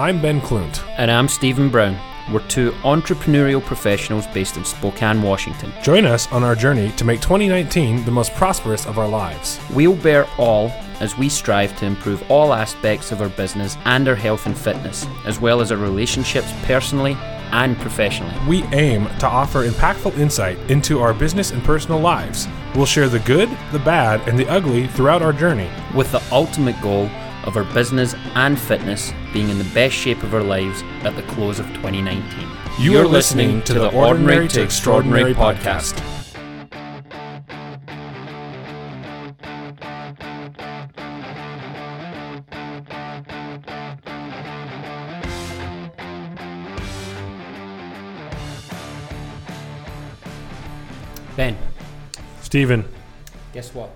[0.00, 0.82] I'm Ben Klunt.
[0.96, 1.94] And I'm Stephen Brown.
[2.32, 5.74] We're two entrepreneurial professionals based in Spokane, Washington.
[5.82, 9.60] Join us on our journey to make 2019 the most prosperous of our lives.
[9.74, 14.14] We'll bear all as we strive to improve all aspects of our business and our
[14.14, 17.12] health and fitness, as well as our relationships personally
[17.52, 18.34] and professionally.
[18.48, 22.48] We aim to offer impactful insight into our business and personal lives.
[22.74, 25.68] We'll share the good, the bad, and the ugly throughout our journey.
[25.94, 27.10] With the ultimate goal
[27.44, 31.22] of our business and fitness being in the best shape of our lives at the
[31.22, 32.22] close of 2019.
[32.78, 35.96] You are listening to the Ordinary to Extraordinary podcast.
[51.36, 51.56] Ben,
[52.42, 52.84] Stephen,
[53.52, 53.90] guess what?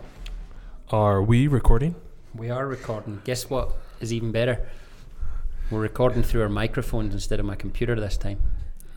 [0.95, 1.95] are we recording?
[2.35, 3.21] We are recording.
[3.25, 3.71] Guess what
[4.01, 4.65] is even better?
[5.71, 8.39] We're recording through our microphones instead of my computer this time.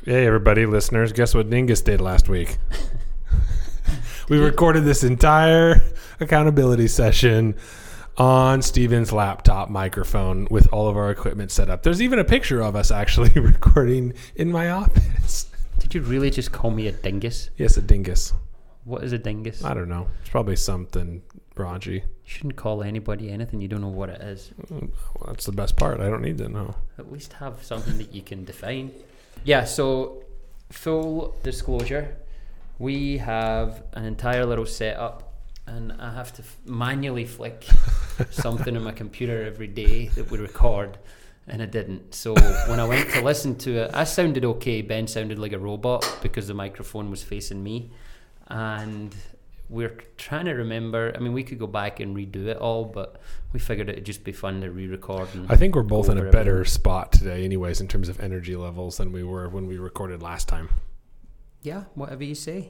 [0.04, 1.14] Hey, everybody, listeners.
[1.14, 2.58] Guess what Dingus did last week?
[4.30, 5.82] we recorded this entire
[6.20, 7.56] accountability session
[8.18, 11.84] on Steven's laptop microphone with all of our equipment set up.
[11.84, 15.50] There's even a picture of us actually recording in my office.
[15.80, 17.50] Did you really just call me a dingus?
[17.56, 18.34] Yes, a dingus.
[18.88, 19.66] What is a dingus?
[19.66, 20.08] I don't know.
[20.22, 21.22] It's probably something
[21.56, 21.96] raunchy.
[21.96, 24.52] You shouldn't call anybody anything you don't know what it is.
[24.70, 24.90] Well,
[25.28, 26.00] that's the best part.
[26.00, 26.74] I don't need to know.
[26.98, 28.92] At least have something that you can define.
[29.44, 30.24] Yeah, so
[30.72, 32.16] full disclosure,
[32.80, 35.34] we have an entire little setup,
[35.66, 37.66] and I have to f- manually flick
[38.32, 40.98] something on my computer every day that we record,
[41.46, 42.16] and I didn't.
[42.16, 42.36] So
[42.70, 44.82] when I went to listen to it, I sounded okay.
[44.82, 47.92] Ben sounded like a robot because the microphone was facing me,
[48.50, 49.16] and
[49.70, 51.12] we're trying to remember.
[51.16, 53.20] I mean, we could go back and redo it all, but
[53.54, 55.28] we figured it'd just be fun to re-record.
[55.34, 56.66] And I think we're both in a better everything.
[56.72, 60.48] spot today, anyways, in terms of energy levels than we were when we recorded last
[60.48, 60.70] time.
[61.62, 62.70] Yeah, whatever you say.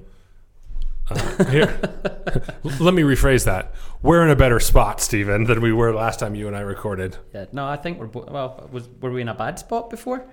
[1.10, 1.80] Uh, here,
[2.80, 3.74] let me rephrase that.
[4.02, 7.16] We're in a better spot, Stephen, than we were last time you and I recorded.
[7.34, 8.68] Yeah, no, I think we're bo- well.
[8.74, 10.26] Was were we in a bad spot before?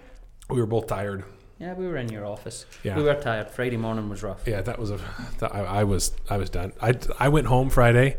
[0.50, 1.24] We were both tired.
[1.64, 2.66] Yeah, we were in your office.
[2.82, 2.94] Yeah.
[2.94, 3.50] We were tired.
[3.50, 4.46] Friday morning was rough.
[4.46, 5.00] Yeah, that was a.
[5.38, 6.12] That, I, I was.
[6.28, 6.74] I was done.
[6.82, 8.18] I I went home Friday.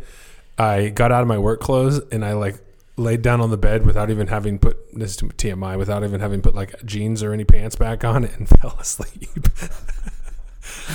[0.58, 2.56] I got out of my work clothes and I like
[2.98, 6.42] laid down on the bed without even having put this is TMI without even having
[6.42, 9.48] put like jeans or any pants back on and fell asleep.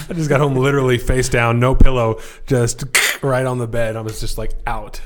[0.08, 2.18] I just got home literally face down, no pillow,
[2.48, 2.82] just
[3.22, 3.94] right on the bed.
[3.94, 5.00] I was just like out.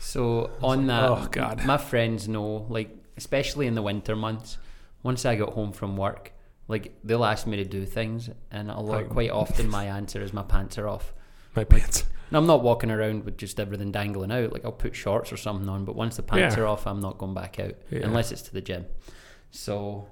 [0.00, 1.64] So on that, oh, God.
[1.64, 4.58] my friends know, like especially in the winter months,
[5.04, 6.32] once I got home from work,
[6.68, 10.32] like they'll ask me to do things, and a lot, quite often my answer is
[10.32, 11.12] my pants are off.
[11.56, 12.04] My pants.
[12.28, 14.52] And I'm not walking around with just everything dangling out.
[14.52, 16.62] Like I'll put shorts or something on, but once the pants Yeah.
[16.62, 18.00] are off, I'm not going back out Yeah.
[18.04, 18.84] unless it's to the gym.
[19.50, 20.06] So,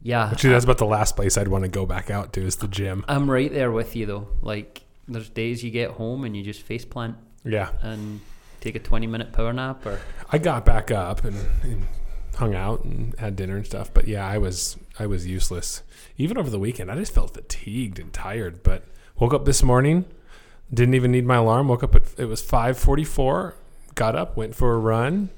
[0.00, 2.56] yeah, Actually, that's about the last place I'd want to go back out to is
[2.56, 3.04] the gym.
[3.08, 4.28] I'm right there with you though.
[4.42, 8.20] Like there's days you get home and you just face plant Yeah, and
[8.60, 9.98] take a 20 minute power nap or
[10.30, 11.82] I got back up and, and
[12.36, 13.92] hung out and had dinner and stuff.
[13.92, 15.82] But yeah, I was I was useless.
[16.16, 18.62] Even over the weekend, I just felt fatigued and tired.
[18.62, 18.84] But
[19.18, 20.04] woke up this morning,
[20.72, 21.68] didn't even need my alarm.
[21.68, 23.54] Woke up at it was five forty four.
[23.94, 25.30] Got up, went for a run.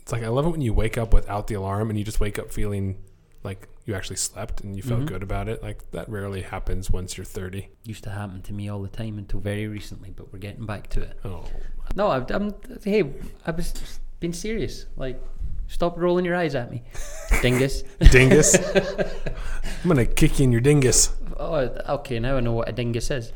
[0.00, 2.18] It's like I love it when you wake up without the alarm and you just
[2.20, 2.96] wake up feeling
[3.44, 5.06] like you actually slept and you felt Mhm.
[5.06, 5.62] good about it.
[5.62, 7.68] Like that rarely happens once you're thirty.
[7.84, 10.88] used to happen to me all the time until very recently, but we're getting back
[10.90, 11.18] to it.
[11.24, 11.44] Oh,
[11.94, 13.04] No, I, I'm hey,
[13.46, 13.72] I was
[14.18, 14.86] being serious.
[14.96, 15.20] Like
[15.70, 16.82] stop rolling your eyes at me,
[17.42, 17.82] dingus.
[18.10, 18.54] dingus!
[19.82, 21.14] I'm gonna kick you in your dingus.
[21.38, 21.56] Oh,
[22.00, 23.32] okay, now I know what a dingus is.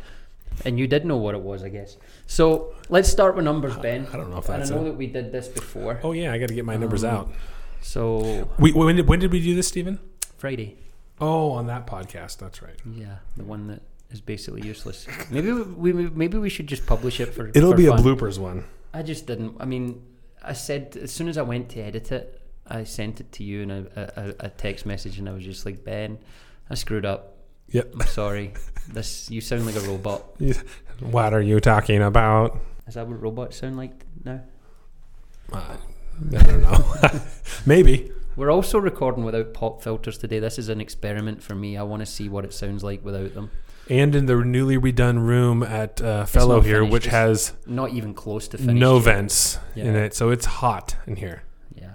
[0.65, 1.97] And you did know what it was, I guess.
[2.27, 4.07] So let's start with numbers, Ben.
[4.13, 5.99] I don't know if And I know a- that we did this before.
[6.05, 7.31] Oh yeah, I got to get my numbers Um, out.
[7.81, 9.99] So We, when, did, when did we do this, Stephen?
[10.37, 10.77] Friday,
[11.21, 12.39] Oh, on that podcast.
[12.39, 12.79] That's right.
[12.95, 13.81] yeah, the one that
[14.11, 15.07] is basically useless.
[15.31, 17.49] Maybe we, we maybe we should just publish it for.
[17.49, 17.99] It'll for be fun.
[17.99, 18.65] a bloopers one.
[18.93, 19.57] I just didn't.
[19.59, 20.03] I mean,
[20.45, 23.63] I said as soon as I went to edit it, I sent it to you
[23.63, 26.19] in a, a, a text message, and I was just like, Ben,
[26.71, 27.37] I screwed up.
[27.69, 27.95] Yep.
[27.95, 28.55] I'm sorry.
[28.89, 30.25] this you sound like a robot.
[31.01, 32.59] What are you talking about?
[32.87, 33.93] Is that what robots sound like
[34.25, 34.41] now?
[35.53, 35.77] Uh,
[36.37, 37.21] I don't know.
[37.67, 38.13] Maybe.
[38.37, 40.41] We're also recording without pop filters today.
[40.41, 41.77] This is an experiment for me.
[41.77, 43.51] I want to see what it sounds like without them.
[43.91, 46.93] And in the newly redone room at uh, Fellow here, finished.
[46.93, 48.79] which It's has Not even close to finished.
[48.79, 51.43] no vents in it, so it's hot in here.
[51.75, 51.91] Yeah.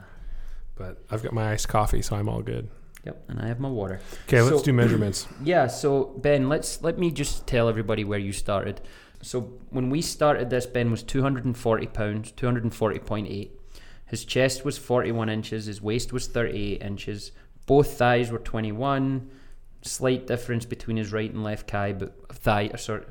[0.75, 2.69] But I've got my iced coffee, so I'm all good.
[3.05, 3.23] Yep.
[3.29, 4.01] And I have my water.
[4.27, 5.27] Okay, let's do measurements.
[5.43, 8.81] Yeah, so Ben, let's let me just tell everybody where you started.
[9.21, 13.49] So when we started this, Ben was 240 pounds, 240.8.
[14.05, 17.31] His chest was 41 inches, his waist was 38 inches,
[17.65, 19.29] Both thighs were 21.
[19.81, 23.03] Slight difference between his right and left thigh, but thigh, uh, sorry,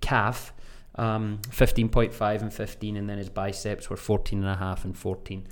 [0.00, 0.52] calf,
[0.96, 5.46] um, 15.5 and 15, and then his biceps were 14 and a half and 14.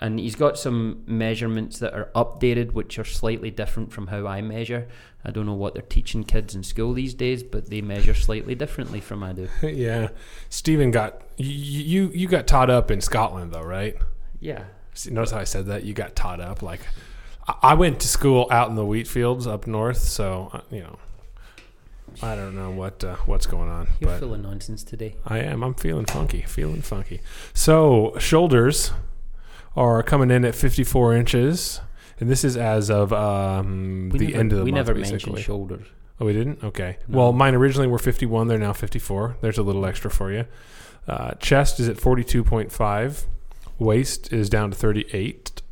[0.00, 4.42] And he's got some measurements that are updated, which are slightly different from how I
[4.42, 4.86] measure.
[5.24, 8.54] I don't know what they're teaching kids in school these days, but they measure slightly
[8.54, 9.48] differently from I do.
[9.62, 10.08] yeah,
[10.50, 12.10] Stephen got you.
[12.12, 13.96] You got taught up in Scotland though, right?
[14.40, 14.64] Yeah.
[15.10, 15.84] Notice how I said that?
[15.84, 16.60] You got taught up.
[16.62, 16.80] Like
[17.62, 20.98] I- went to school out in the wheat fields up north, so uh, you know.
[22.22, 25.14] I don't know what uh, what's going on, You're of nonsense today.
[25.24, 25.62] I am.
[25.62, 26.42] I'm feeling funky.
[26.42, 27.20] Feeling funky.
[27.54, 28.92] So shoulders
[29.76, 31.80] are coming in at 54 inches,
[32.18, 35.32] and this is as of um, the never, end of the we month, never basically.
[35.34, 35.86] mentioned shoulders.
[36.20, 36.64] Oh, we didn't.
[36.64, 36.96] Okay.
[37.06, 37.18] No.
[37.18, 38.48] Well, mine originally were 51.
[38.48, 39.36] They're now 54.
[39.40, 40.46] There's a little extra for you.
[41.06, 43.24] Uh, chest is at 42.5.
[43.78, 45.62] Waist is down to 38.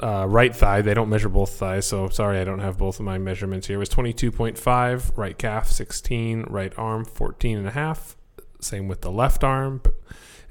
[0.00, 3.04] Uh, right thigh, they don't measure both thighs, so sorry I don't have both of
[3.04, 3.76] my measurements here.
[3.76, 5.16] It was 22.5.
[5.16, 6.46] Right calf 16.
[6.48, 8.16] Right arm 14 and a half.
[8.60, 9.82] Same with the left arm.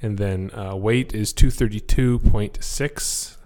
[0.01, 3.38] And then uh, weight is 232.6.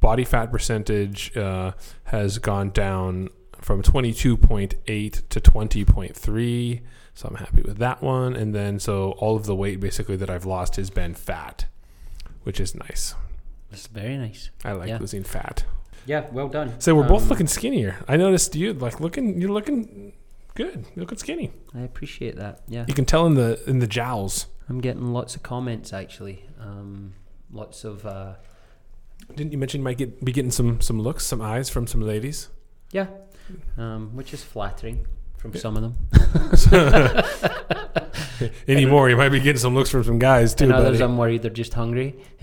[0.00, 1.72] Body fat percentage uh,
[2.04, 6.80] has gone down from 22.8 to 20.3.
[7.14, 8.36] So I'm happy with that one.
[8.36, 11.64] And then, so all of the weight basically that I've lost has been fat,
[12.44, 13.16] which is nice.
[13.70, 14.50] It's very nice.
[14.64, 14.98] I like Yeah.
[14.98, 15.64] losing fat.
[16.06, 16.80] Yeah, well done.
[16.80, 17.96] So we're both Um, looking skinnier.
[18.08, 19.40] I noticed you like looking.
[19.40, 20.12] You're looking
[20.54, 20.86] good.
[20.94, 21.52] You're looking skinny.
[21.74, 22.62] I appreciate that.
[22.66, 24.46] Yeah, You can tell in the in the jowls.
[24.68, 26.44] I'm getting lots of comments actually.
[26.60, 27.12] Um,
[27.52, 28.34] lots of uh,
[29.34, 32.00] Didn't you mention you might get be getting some some looks, some eyes from some
[32.00, 32.48] ladies?
[32.90, 33.08] yeah,
[33.76, 35.06] um, which is flattering
[35.38, 35.60] from Yeah.
[35.60, 35.94] some of them.
[38.68, 40.64] Anymore, you might be getting some looks from some guys too.
[40.64, 41.04] and others, buddy.
[41.04, 42.14] I'm worried they're just hungry.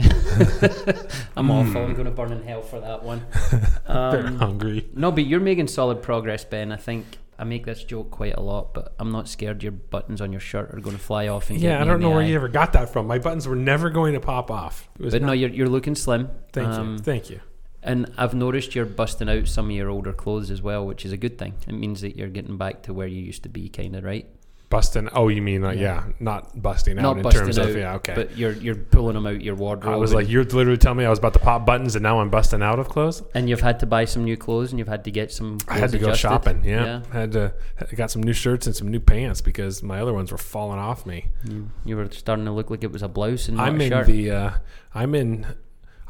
[1.37, 1.81] I'm awful.
[1.83, 3.25] I'm going to burn in hell for that one.
[3.87, 4.89] They're Um, hungry.
[4.93, 6.71] no, but you're making solid progress, Ben.
[6.71, 7.05] I think
[7.39, 10.41] I make this joke quite a lot, but I'm not scared your buttons on your
[10.41, 12.25] shirt are going to fly off and Yeah, I don't know where eye.
[12.27, 13.07] you ever got that from.
[13.07, 14.89] My buttons were never going to pop off.
[14.99, 16.29] But no, you're you're looking slim.
[16.51, 17.39] thank um, you, thank you.
[17.85, 21.11] And I've noticed you're busting out some of your older clothes as well, which is
[21.11, 21.53] a good thing.
[21.67, 24.27] It means that you're getting back to where you used to be, kind of right.
[24.67, 25.07] Busting.
[25.13, 26.05] Oh, you mean like Yeah.
[26.07, 27.93] yeah, not busting out Not in busting terms out, of yeah.
[27.97, 28.15] Okay.
[28.15, 29.93] But you're you're pulling them out your wardrobe.
[29.93, 32.19] I was like, you're literally telling me I was about to pop buttons, and now
[32.19, 33.21] I'm busting out of clothes.
[33.35, 35.59] and you've had to buy some new clothes, and you've had to get some.
[35.67, 36.63] I had to go shopping.
[36.65, 36.83] Yeah.
[36.83, 37.01] yeah.
[37.13, 37.53] had to.
[37.79, 40.79] I got some new shirts and some new pants because my other ones were falling
[40.79, 41.27] off me.
[41.47, 44.07] You, you were starting to look like it was a blouse and I'm in shirt.
[44.07, 44.31] the.
[44.31, 44.51] Uh,
[44.95, 45.45] I'm in.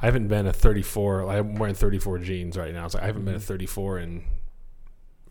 [0.02, 1.30] I haven't been a 34.
[1.30, 2.88] I'm wearing 34 jeans right now.
[2.88, 3.44] So I haven't been a Mhm.
[3.44, 4.24] 34 in.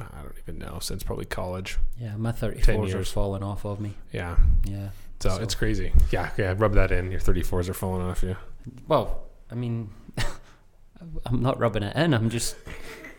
[0.00, 1.78] I don't even know since probably college.
[1.98, 3.94] yeah, my 34s are falling off of me.
[4.12, 4.36] Yeah.
[4.64, 4.88] Yeah.
[5.20, 5.92] So, So- it's crazy.
[6.10, 6.30] Yeah.
[6.36, 6.54] Yeah.
[6.56, 7.10] Rub that in.
[7.10, 8.36] Your 34s are falling off you.
[8.88, 9.90] Well, I mean,
[11.26, 12.12] I'm not rubbing it in.
[12.14, 12.56] I'm just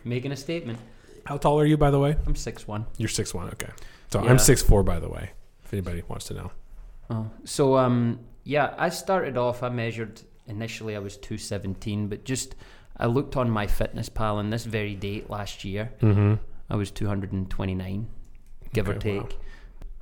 [0.04, 0.78] making a statement.
[1.24, 2.16] How tall are you, by the way?
[2.26, 2.86] I'm six one.
[2.98, 3.48] You're six one.
[3.48, 3.70] Okay.
[4.12, 4.30] So Yeah.
[4.30, 5.30] I'm six four, by the way.
[5.64, 6.52] If anybody wants to know.
[7.10, 9.62] Oh, so um, yeah, I started off.
[9.62, 10.96] I measured initially.
[10.96, 12.54] I was two seventeen, but just
[12.96, 16.34] I looked on my fitness pal, and this very date last year, Mm-hmm.
[16.68, 18.08] I was two hundred and twenty nine,
[18.72, 19.22] give or Okay, wow.
[19.26, 19.38] take.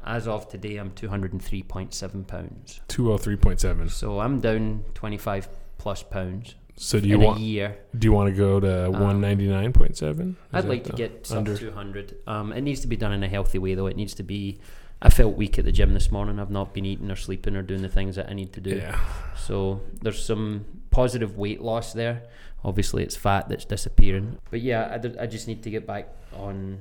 [0.06, 2.81] As of today, I'm two hundred and three point seven pounds.
[2.88, 3.88] Two oh three point seven.
[3.88, 5.49] So I'm down twenty five
[5.79, 7.38] plus pounds So do you in want?
[7.38, 7.76] a year.
[7.98, 10.36] Do you want to go to Um, one ninety nine point seven?
[10.53, 11.56] I'd like to get under?
[11.56, 12.17] 200.
[12.27, 13.86] Um, it needs to be done in a healthy way, though.
[13.86, 14.58] It needs to be.
[15.03, 16.39] I felt weak at the gym this morning.
[16.39, 18.77] I've not been eating or sleeping or doing the things that I need to do.
[18.77, 18.98] Yeah.
[19.36, 22.22] So there's some positive weight loss there.
[22.65, 24.39] Obviously, it's fat that's disappearing.
[24.51, 26.79] But yeah, I, d- I just need to get back on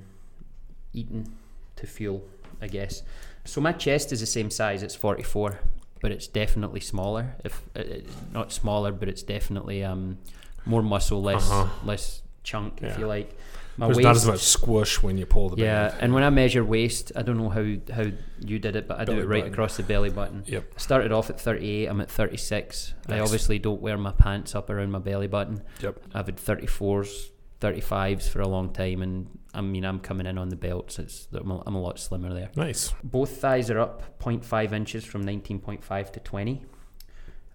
[0.93, 1.27] eating
[1.75, 2.23] to fuel,
[2.61, 3.03] I guess.
[3.43, 4.83] So my chest is the same size.
[4.83, 5.59] It's 44,
[6.01, 7.35] but it's definitely smaller.
[7.43, 7.83] If uh, uh,
[8.31, 10.17] not smaller, but it's definitely um,
[10.65, 11.67] more muscle, less Uh-huh.
[11.83, 13.35] less chunk, if you like.
[13.75, 16.01] My There's waist, not as much squish when you pull the yeah, band.
[16.01, 17.61] and when I measure waist, I don't know how
[17.93, 19.53] how you did it, but I do Belly it right button.
[19.53, 20.43] across the belly button.
[20.45, 20.73] Yep.
[20.75, 21.87] I started off at 38.
[21.87, 22.93] I'm at 36.
[23.07, 23.17] Nice.
[23.17, 25.63] I obviously don't wear my pants up around my belly button.
[25.81, 25.99] Yep.
[26.13, 27.29] I've had 34s,
[27.61, 30.99] 35s for a long time, and I mean I'm coming in on the belts.
[30.99, 32.51] It's I'm a, I'm a lot slimmer there.
[32.55, 32.93] Nice.
[33.03, 36.65] Both thighs are up 0.5 inches from 19.5 to 20.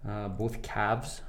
[0.07, 1.21] Uh, both calves.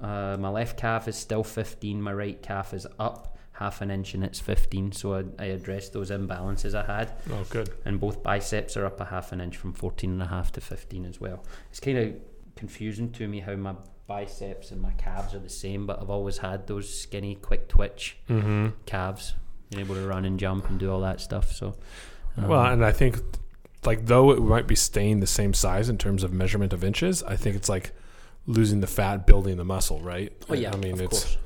[0.00, 2.00] Uh, my left calf is still 15.
[2.00, 4.90] My right calf is up half an inch and it's 15.
[4.92, 7.12] So I, I addressed those imbalances I had.
[7.30, 7.70] Oh, good.
[7.84, 10.60] And both biceps are up a half an inch from 14 and a half to
[10.60, 11.44] 15 as well.
[11.70, 12.14] It's kind of
[12.56, 13.74] confusing to me how my
[14.06, 18.16] biceps and my calves are the same, but I've always had those skinny, quick twitch
[18.28, 18.68] Mm-hmm.
[18.86, 19.34] calves,
[19.70, 21.52] being able to run and jump and do all that stuff.
[21.52, 21.74] So,
[22.36, 23.18] um, well, and I think,
[23.84, 27.22] like, though it might be staying the same size in terms of measurement of inches,
[27.22, 27.92] I think it's like
[28.46, 30.32] losing the fat, building the muscle, right?
[30.48, 31.38] oh yeah, I mean, of it's course.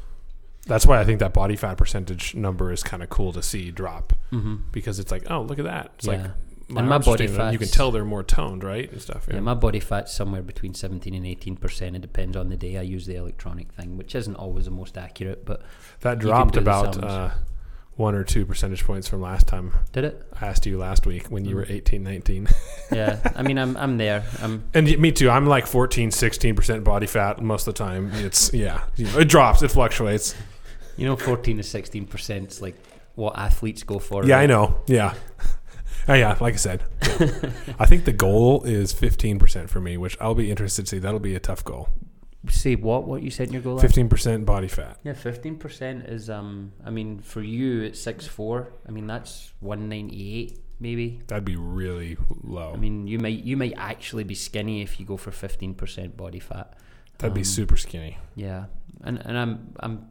[0.66, 3.70] That's why I think that body fat percentage number is kind of cool to see
[3.70, 4.56] drop Mm-hmm.
[4.72, 5.92] because it's like, oh, look at that.
[5.96, 6.12] It's Yeah.
[6.12, 6.30] like
[6.76, 9.26] And my body up, You can tell they're more toned, right, and stuff.
[9.28, 9.34] Yeah.
[9.34, 9.40] Yeah.
[9.40, 11.94] my body fat's somewhere between 17 and 18 percent.
[11.96, 12.78] It depends on the day.
[12.78, 15.60] I use the electronic thing, which isn't always the most accurate, but
[16.00, 17.30] that dropped about uh,
[17.96, 20.26] one or two percentage points from last time did it?
[20.40, 21.58] I asked you last week when you Mm.
[21.58, 22.48] were 18, 19.
[22.90, 23.18] Yeah.
[23.36, 24.24] I mean, I'm I'm there.
[24.42, 25.28] I'm And me too.
[25.30, 28.10] I'm like 14, 16% body fat most of the time.
[28.14, 30.34] It's, yeah, you know, it drops, it fluctuates.
[30.96, 32.76] You know, 14 to 16 percent is like
[33.14, 34.24] what athletes go for.
[34.24, 34.82] Yeah, I know.
[34.86, 35.14] Yeah.
[36.06, 36.82] Oh, yeah, like I said.
[37.78, 40.98] I think the goal is 15% for me, which I'll be interested to see.
[40.98, 41.88] That'll be a tough goal.
[42.50, 43.04] Say what?
[43.04, 43.76] What you said in your goal?
[43.76, 44.98] last 15% body fat.
[45.02, 46.72] Yeah, fifteen percent is um.
[46.84, 51.22] I mean, for you at six four, I mean that's one ninety eight maybe.
[51.26, 52.74] That'd be really low.
[52.74, 56.18] I mean, you might you might actually be skinny if you go for fifteen percent
[56.18, 56.74] body fat.
[57.16, 58.18] That'd be um, super skinny.
[58.34, 58.66] Yeah,
[59.02, 60.08] and and I'm I'm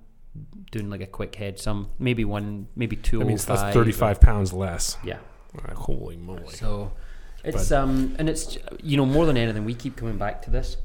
[0.72, 3.20] doing like a quick head sum, maybe one, maybe two.
[3.20, 4.98] That means that's oh five, 35 pounds less.
[5.04, 5.20] Yeah.
[5.54, 6.48] Like, holy moly.
[6.50, 6.92] So
[7.44, 10.78] it's um and it's you know more than anything we keep coming back to this.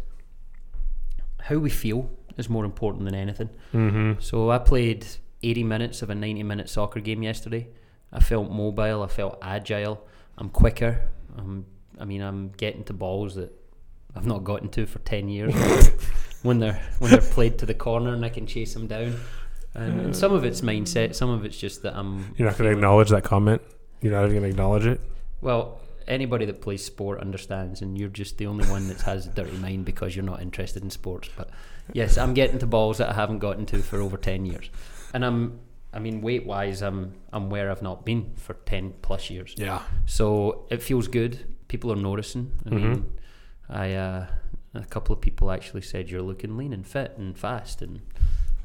[1.41, 3.51] How we feel is more important than anything.
[3.73, 4.21] Mm-hmm.
[4.21, 5.07] So I played
[5.43, 7.69] 80 minutes of a 90 minute soccer game yesterday.
[8.13, 9.03] I felt mobile.
[9.03, 10.07] I felt agile.
[10.37, 11.11] I'm quicker.
[11.37, 11.67] I'm,
[11.99, 13.53] I mean, I'm getting to balls that
[14.19, 15.55] I've not gotten to for 10 years.
[16.43, 19.15] when they're when they're played to the corner and I can chase them down.
[19.75, 21.15] And, and some of it's mindset.
[21.15, 22.35] Some of it's just that I'm.
[22.37, 23.63] You're not going to acknowledge that comment?
[24.01, 25.01] You're not even going to acknowledge it?
[25.41, 29.31] Well, anybody that plays sport understands, and you're just the only one that has a
[29.31, 31.29] dirty mind because you're not interested in sports.
[31.37, 31.51] But
[31.93, 34.69] yes, I'm getting to balls that I haven't gotten to for over ten years,
[35.15, 35.61] and I'm.
[35.93, 39.55] I mean, weight wise, I'm I'm where I've not been for ten plus years.
[39.57, 39.83] Yeah.
[40.07, 41.45] So it feels good.
[41.69, 42.53] People are noticing.
[42.67, 42.83] I Mhm.
[42.83, 43.13] mean,
[43.71, 44.27] I uh,
[44.75, 48.01] a couple of people actually said you're looking lean and fit and fast, and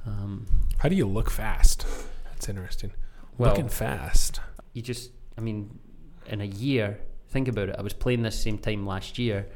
[0.06, 1.86] um, How do you look fast?
[2.32, 2.92] That's interesting.
[3.38, 4.40] well, Looking fast.
[4.74, 5.80] you just I mean
[6.28, 9.48] in a year think about it I was playing this same time last year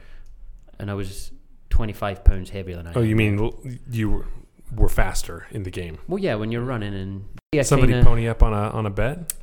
[0.80, 1.32] and I was
[1.70, 3.52] 25 pounds heavier than I Oh, am you mean
[3.92, 4.26] you were,
[4.76, 5.98] were faster in the game?
[6.08, 8.90] well yeah when you're running and yeah Somebody kinda- pony up on a on a
[8.90, 9.34] bet?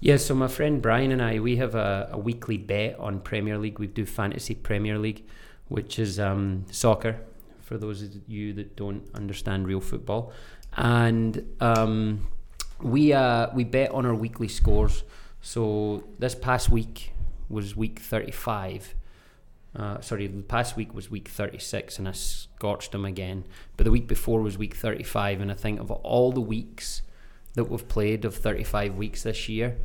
[0.00, 3.58] Yeah so my friend Brian and I we have a, a weekly bet on Premier
[3.58, 5.24] League we do fantasy Premier League
[5.68, 7.20] which is um, soccer
[7.62, 10.32] for those of you that don't understand real football
[10.76, 12.26] and um,
[12.80, 15.04] we uh, we bet on our weekly scores
[15.40, 17.12] so this past week
[17.48, 18.94] was week 35
[19.74, 23.44] uh, sorry, the past week was week 36 and I scorched him again.
[23.76, 25.40] But the week before was week 35.
[25.40, 27.02] And I think of all the weeks
[27.54, 29.76] that we've played of 35 weeks this year,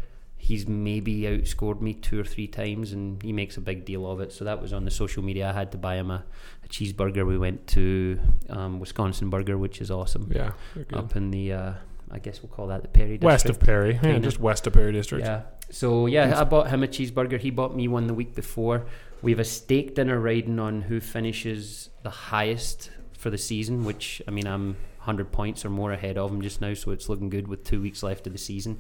[0.45, 4.19] he's maybe outscored me two or three times and he makes a big deal of
[4.19, 4.31] it.
[4.31, 5.49] So that was on the social media.
[5.49, 6.23] I had to buy him a,
[6.63, 7.25] a cheeseburger.
[7.25, 8.19] We went to
[8.51, 10.31] um, Wisconsin Burger, which is awesome.
[10.31, 10.51] Yeah.
[10.93, 11.73] Up in the, uh,
[12.11, 13.23] I guess we'll call that the Perry district.
[13.23, 13.99] West of Perry.
[14.03, 15.25] Yeah, just west of Perry District.
[15.25, 15.41] Yeah.
[15.71, 17.39] So yeah, I bought him a cheeseburger.
[17.39, 18.85] He bought me one the week before.
[19.23, 24.21] We have a steak dinner riding on who finishes the highest for the season, which
[24.27, 27.29] I mean I'm 100 points or more ahead of him just now, so it's looking
[27.29, 28.77] good with two weeks left of the season.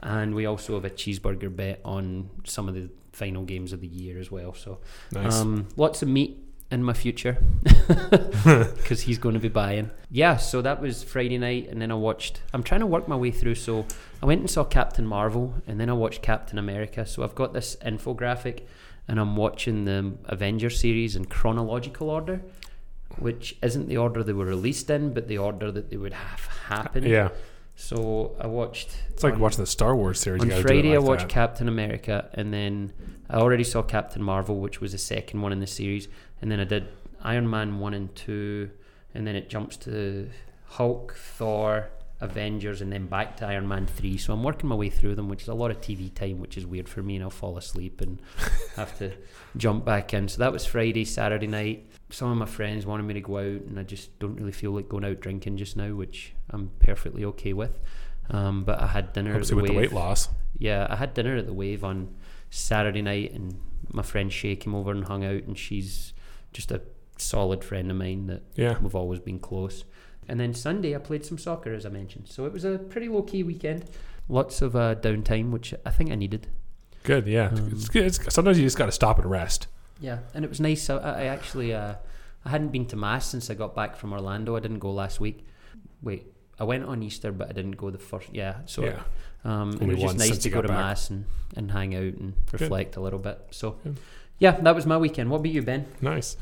[0.00, 3.86] And we also have a cheeseburger bet on some of the final games of the
[3.86, 4.54] year as well.
[4.54, 4.78] So
[5.12, 5.40] Nice.
[5.40, 6.38] um, lots of meat
[6.70, 7.38] in my future
[8.76, 9.90] because he's going to be buying.
[10.10, 12.40] Yeah, so that was Friday night, and then I watched.
[12.52, 13.54] I'm trying to work my way through.
[13.56, 13.86] So
[14.22, 17.06] I went and saw Captain Marvel, and then I watched Captain America.
[17.06, 18.62] So I've got this infographic,
[19.08, 22.42] and I'm watching the Avengers series in chronological order,
[23.18, 26.40] which isn't the order they were released in, but the order that they would have
[26.68, 27.06] happened.
[27.06, 27.28] yeah.
[27.76, 28.88] So I watched.
[29.10, 30.42] It's like on- watching the Star Wars series.
[30.42, 31.28] on Friday, I watched that.
[31.28, 32.92] Captain America, and then
[33.28, 36.08] I already saw Captain Marvel, which was the second one in the series,
[36.40, 36.88] and then I did
[37.22, 38.70] Iron Man one and two,
[39.14, 40.30] and then it jumps to
[40.68, 41.90] Hulk, Thor,
[42.20, 44.16] Avengers, and then back to Iron Man three.
[44.16, 46.56] So I'm working my way through them, which is a lot of TV time, which
[46.56, 48.18] is weird for me, and I'll fall asleep and
[48.76, 49.12] have to
[49.58, 50.28] jump back in.
[50.28, 51.90] So that was Friday, Saturday night.
[52.08, 54.70] Some of my friends wanted me to go out, and I just don't really feel
[54.70, 57.78] like going out drinking just now, which I'm perfectly okay with.
[58.30, 59.90] Um, but I had dinner Helps at the with the Wave.
[59.90, 60.28] weight loss.
[60.58, 62.14] Yeah, I had dinner at the Wave on
[62.50, 63.60] Saturday night, and
[63.92, 66.12] my friend Shay came over and hung out, and she's
[66.52, 66.80] just a
[67.18, 68.78] solid friend of mine that Yeah.
[68.80, 69.84] we've always been close.
[70.28, 72.28] And then Sunday, I played some soccer, as I mentioned.
[72.28, 73.84] So it was a pretty low key weekend.
[74.28, 76.48] Lots of uh, downtime, which I think I needed.
[77.04, 77.28] Good.
[77.28, 77.50] Yeah.
[77.50, 78.06] Um, it's good.
[78.06, 79.68] It's, sometimes you just got to stop and rest.
[80.00, 80.90] Yeah, and it was nice.
[80.90, 81.94] I, I actually, uh,
[82.44, 84.56] I hadn't been to mass since I got back from Orlando.
[84.56, 85.46] I didn't go last week.
[86.02, 86.26] Wait,
[86.58, 88.28] I went on Easter, but I didn't go the first.
[88.32, 89.02] Yeah, so yeah.
[89.44, 90.76] Um, it was just nice to go to back.
[90.76, 91.24] mass and,
[91.56, 93.40] and hang out and reflect a little bit.
[93.50, 93.96] So, Good.
[94.38, 95.30] yeah, that was my weekend.
[95.30, 95.86] What about you, Ben?
[96.00, 96.36] Nice.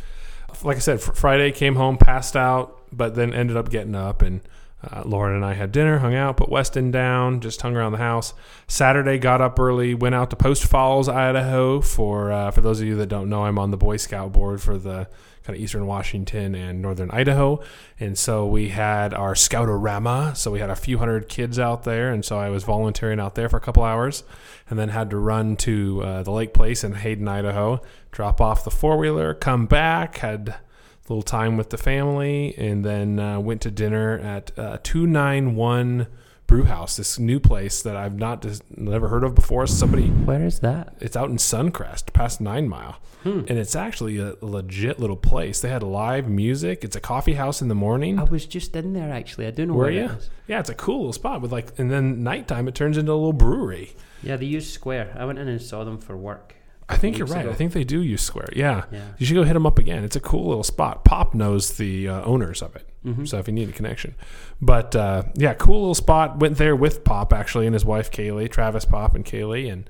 [0.63, 4.23] Like I said, fr- Friday came home, passed out, but then ended up getting up
[4.23, 4.41] and
[4.85, 7.99] Uh, Lauren and I had dinner, hung out, put Weston down, just hung around the
[7.99, 8.35] house.
[8.69, 11.81] Saturday, got up early, went out to Post Falls, Idaho.
[11.81, 14.61] For uh, for those of you that don't know, I'm on the Boy Scout board
[14.61, 15.09] for the
[15.45, 17.61] kind of Eastern Washington and Northern Idaho,
[18.01, 20.37] and so we had our Scoutorama.
[20.37, 23.35] So we had a few hundred kids out there, and so I was volunteering out
[23.35, 24.25] there for a couple hours,
[24.69, 28.65] and then had to run to uh, the Lake Place in Hayden, Idaho, drop off
[28.65, 30.61] the four wheeler, come back, had a
[31.09, 36.07] little time with the family, and then uh, went to dinner at uh, 291
[36.55, 39.67] Brew House, this new place that I've not just never heard of before.
[39.67, 40.95] Somebody, Where is that?
[41.01, 45.61] it's out in Suncrest, past Nine Mile, and it's actually a legit little place.
[45.61, 46.85] They had live music.
[46.85, 48.21] It's a coffee house in the morning.
[48.21, 49.49] I was just in there actually.
[49.49, 50.05] I don't know Were where you?
[50.05, 50.31] it.
[50.47, 53.15] Yeah, it's a cool little spot with like, and then nighttime it turns into a
[53.15, 53.97] little brewery.
[54.23, 55.17] Yeah, they use Square.
[55.19, 56.55] I went in and saw them for work.
[56.89, 57.41] I think you're right.
[57.41, 57.51] ago.
[57.51, 58.51] I think they do use Square.
[58.55, 58.85] Yeah.
[58.93, 59.03] Yeah.
[59.19, 60.05] You should go hit them up again.
[60.05, 61.05] It's a cool little spot.
[61.05, 62.87] Pop knows the uh, owners of it.
[63.05, 63.29] Mhm.
[63.29, 64.15] So if you need a connection.
[64.63, 66.39] But uh, yeah, cool little spot.
[66.39, 69.71] Went there with Pop actually and his wife Kaylee, Travis Pop and Kaylee.
[69.73, 69.89] And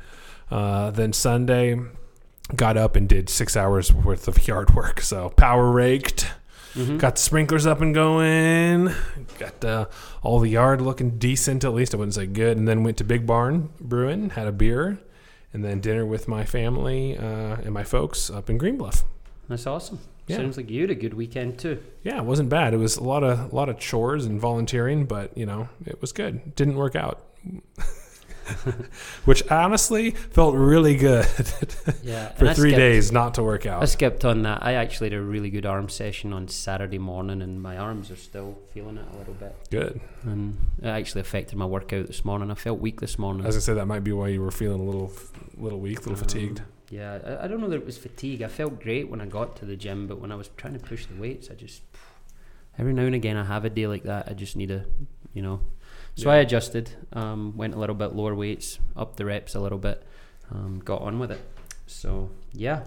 [0.50, 1.78] uh, then Sunday
[2.56, 5.00] got up and did six hours worth of yard work.
[5.00, 6.30] So power raked,
[6.75, 6.99] Mhm.
[6.99, 8.90] got the sprinklers up and going,
[9.38, 9.87] got uh,
[10.23, 11.94] all the yard looking decent at least.
[11.94, 12.56] I wouldn't say good.
[12.59, 14.99] And then went to Big Barn Brewing, had a beer.
[15.52, 17.23] And then dinner with my family uh,
[17.62, 19.04] and my folks up in Green Bluff.
[19.49, 20.00] That's awesome.
[20.26, 20.37] Yeah.
[20.38, 21.83] Sounds like you had a good weekend too.
[22.02, 22.73] Yeah, it wasn't bad.
[22.73, 26.00] It was a lot of a lot of chores and volunteering, but you know, it
[26.00, 26.54] was good.
[26.54, 27.23] Didn't work out.
[29.25, 31.26] Which honestly felt really good
[32.02, 32.28] Yeah.
[32.33, 33.83] for three skipped- days not to work out.
[33.83, 34.62] I skipped on that.
[34.62, 38.16] I actually had a really good arm session on Saturday morning, and my arms are
[38.16, 39.57] still feeling it a little bit.
[39.71, 39.99] Good.
[40.25, 42.50] And it actually affected my workout this morning.
[42.50, 43.47] I felt weak this morning.
[43.47, 45.11] As I said, that might be why you were feeling a little
[45.57, 46.62] little weak, a little um, fatigued.
[46.91, 48.43] Yeah, I, I don't know that it was fatigue.
[48.43, 50.79] I felt great when I got to the gym, but when I was trying to
[50.79, 51.83] push the weights, I just
[52.79, 54.29] every now and again I have a day like that.
[54.29, 54.85] I just need a,
[55.33, 55.61] you know.
[56.17, 59.79] So I adjusted, um, went a little bit lower weights, upped the reps a little
[59.79, 60.07] bit,
[60.53, 61.40] um, got on with it.
[61.87, 62.85] So yeah,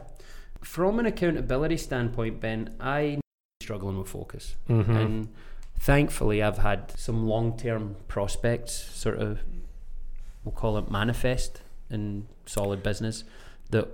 [0.62, 3.20] from an accountability standpoint, Ben, I
[3.62, 4.56] struggling with focus.
[4.70, 4.90] Mhm.
[4.96, 5.28] And
[5.78, 9.40] thankfully, I've had some long term prospects sort of,
[10.46, 13.24] we'll call it manifest in solid business
[13.72, 13.88] that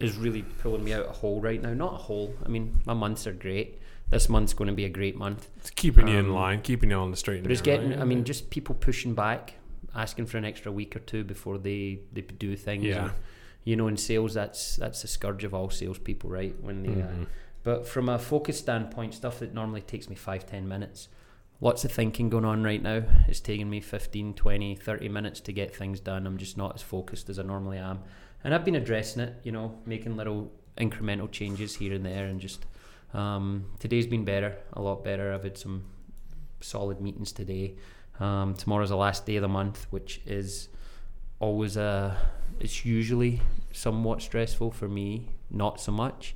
[0.00, 1.72] is really pulling me out a hole right now.
[1.74, 3.78] Not a hole, I mean, my months are great.
[4.10, 5.48] This month's going to be a great month.
[5.56, 8.00] It's keeping you in um, line, keeping you on the straight But it's getting, right?
[8.00, 9.54] I mean, just people pushing back,
[9.94, 12.84] asking for an extra week or two before they, they do things.
[12.84, 13.04] Yeah.
[13.04, 13.12] And,
[13.64, 16.54] you know, in sales, that's that's the scourge of all salespeople, right?
[16.60, 17.26] When they, uh, Mhm.
[17.62, 21.08] but from a focus standpoint, stuff that normally takes me five, ten minutes,
[21.60, 23.04] lots of thinking going on right now.
[23.28, 26.26] It's taking me 15, 20, 30 minutes to get things done.
[26.26, 28.00] I'm just not as focused as I normally am.
[28.44, 32.26] And I've been addressing it, you know, making little incremental changes here and there.
[32.26, 32.64] And just
[33.14, 35.32] um, today's been better, a lot better.
[35.32, 35.84] I've had some
[36.60, 37.76] solid meetings today.
[38.20, 40.68] Um, tomorrow's the last day of the month, which is
[41.40, 42.16] always a,
[42.60, 43.40] it's usually
[43.72, 46.34] somewhat stressful for me, not so much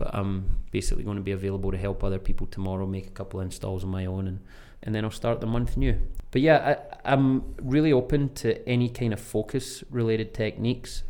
[0.00, 3.38] but I'm basically going to be available to help other people tomorrow, make a couple
[3.40, 4.40] installs on my own, and,
[4.82, 5.94] and then I'll start the month new.
[6.30, 11.02] But yeah, I, I'm really open to any kind of focus related techniques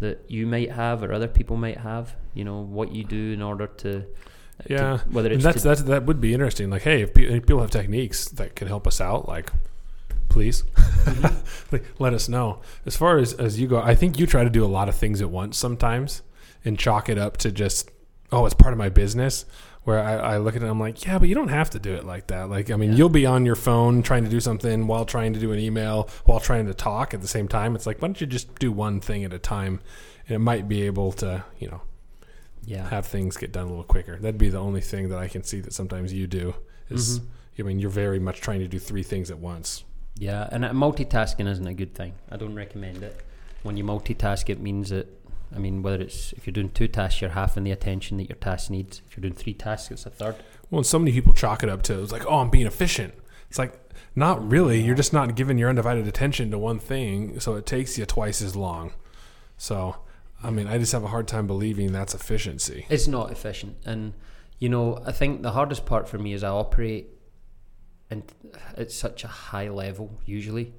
[0.00, 2.14] that you might have or other people might have.
[2.34, 4.06] You know what you do in order to, to-
[4.68, 4.98] Yeah.
[5.10, 6.70] whether And that's to- that's that would be interesting.
[6.70, 9.50] Like, hey, if, pe- if people have techniques that can help us out, like,
[10.28, 10.62] please,
[11.04, 11.76] Mm-hmm.
[12.02, 12.60] let us know.
[12.86, 14.94] As far as as you go, I think you try to do a lot of
[14.94, 16.22] things at once sometimes,
[16.64, 17.90] and chalk it up to just,
[18.32, 19.44] oh, it's part of my business.
[19.84, 21.94] Where I, I look at it, I'm like, yeah, but you don't have to do
[21.94, 22.48] it like that.
[22.48, 22.96] Like, I mean, Yeah.
[22.96, 26.08] you'll be on your phone trying to do something while trying to do an email,
[26.24, 27.74] while trying to talk at the same time.
[27.74, 29.80] It's like, why don't you just do one thing at a time?
[30.26, 31.82] And it might be able to, you know,
[32.64, 34.16] yeah, have things get done a little quicker.
[34.18, 36.54] That'd be the only thing that I can see that sometimes you do
[36.88, 37.24] is Mhm.
[37.58, 39.84] I mean you're very much trying to do three things at once.
[40.18, 42.14] yeah, and uh, multitasking isn't a good thing.
[42.30, 43.20] I don't recommend it.
[43.62, 45.08] When you multitask, it means that.
[45.54, 48.36] I mean, whether it's if you're doing two tasks, you're halving the attention that your
[48.36, 49.02] task needs.
[49.06, 50.36] If you're doing three tasks, it's a third.
[50.70, 53.14] Well, and so many people chalk it up to it's like, oh, I'm being efficient.
[53.48, 53.78] It's like
[54.16, 54.80] not really.
[54.80, 58.42] You're just not giving your undivided attention to one thing, so it takes you twice
[58.42, 58.92] as long.
[59.56, 59.96] So,
[60.42, 62.86] I mean, I just have a hard time believing that's efficiency.
[62.88, 64.14] It's not efficient, and
[64.58, 67.08] you know, I think the hardest part for me is I operate,
[68.10, 68.22] and
[68.76, 70.72] at such a high level usually,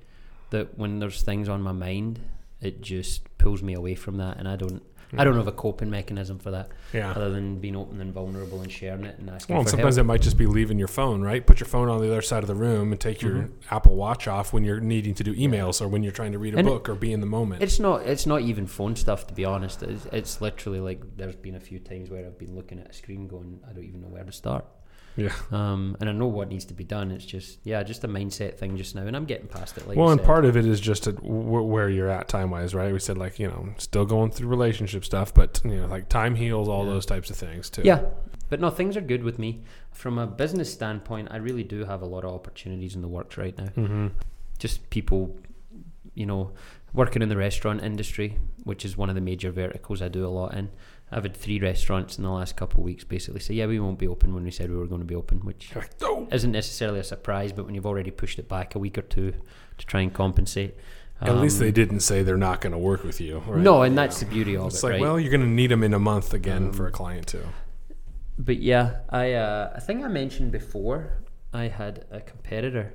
[0.49, 2.19] that when there's things on my mind,
[2.61, 4.81] it just pulls me away from that, and I don't,
[5.17, 7.11] I don't have a coping mechanism for that Yeah.
[7.11, 9.95] other than being open and vulnerable and sharing it and asking Well, and for sometimes
[9.95, 10.03] help.
[10.03, 11.45] it might just be leaving your phone, right?
[11.45, 13.49] Put your phone on the other side of the room and take your Mhm.
[13.71, 16.55] Apple Watch off when you're needing to do emails or when you're trying to read
[16.55, 17.63] a And book or be in the moment.
[17.63, 18.01] It's not.
[18.01, 19.83] It's not even phone stuff, to be honest.
[19.83, 22.93] It's, it's literally like there's been a few times where I've been looking at a
[22.93, 24.65] screen, going, I don't even know where to start.
[25.17, 25.31] Yeah.
[25.51, 27.11] Um, and I know what needs to be done.
[27.11, 29.87] It's just yeah, just a mindset thing just now, and I'm getting past it.
[29.87, 30.25] Like well, and said.
[30.27, 32.91] part of it is just at wh- where you're at time wise, right?
[32.91, 36.35] We said like you know still going through relationship stuff, but you know like time
[36.35, 36.91] heals all Yeah.
[36.91, 37.83] those types of things too.
[37.85, 38.01] Yeah,
[38.49, 39.61] but no, things are good with me.
[39.91, 43.37] From a business standpoint, I really do have a lot of opportunities in the works
[43.37, 43.65] right now.
[43.67, 44.07] Mm-hmm.
[44.59, 45.37] Just people,
[46.15, 46.51] you know,
[46.93, 50.29] working in the restaurant industry, which is one of the major verticals I do a
[50.29, 50.69] lot in.
[51.11, 53.99] I've had three restaurants in the last couple of weeks basically say, yeah, we won't
[53.99, 55.71] be open when we said we were going to be open, which
[56.31, 59.33] isn't necessarily a surprise, but when you've already pushed it back a week or two
[59.77, 60.75] to try and compensate.
[61.21, 63.37] At least um, they didn't say they're not going to work with you.
[63.39, 63.61] Right?
[63.61, 65.01] No, and that's the beauty of It's it, like, right?
[65.01, 67.43] well, you're going to need them in a month again Um, for a client too.
[68.37, 71.19] But yeah, I uh, I think I mentioned before
[71.53, 72.93] I had a competitor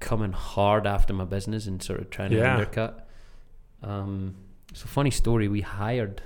[0.00, 2.54] coming hard after my business and sort of trying to Yeah.
[2.54, 3.08] undercut.
[3.82, 4.34] Um,
[4.74, 5.48] so funny story.
[5.48, 6.22] We hired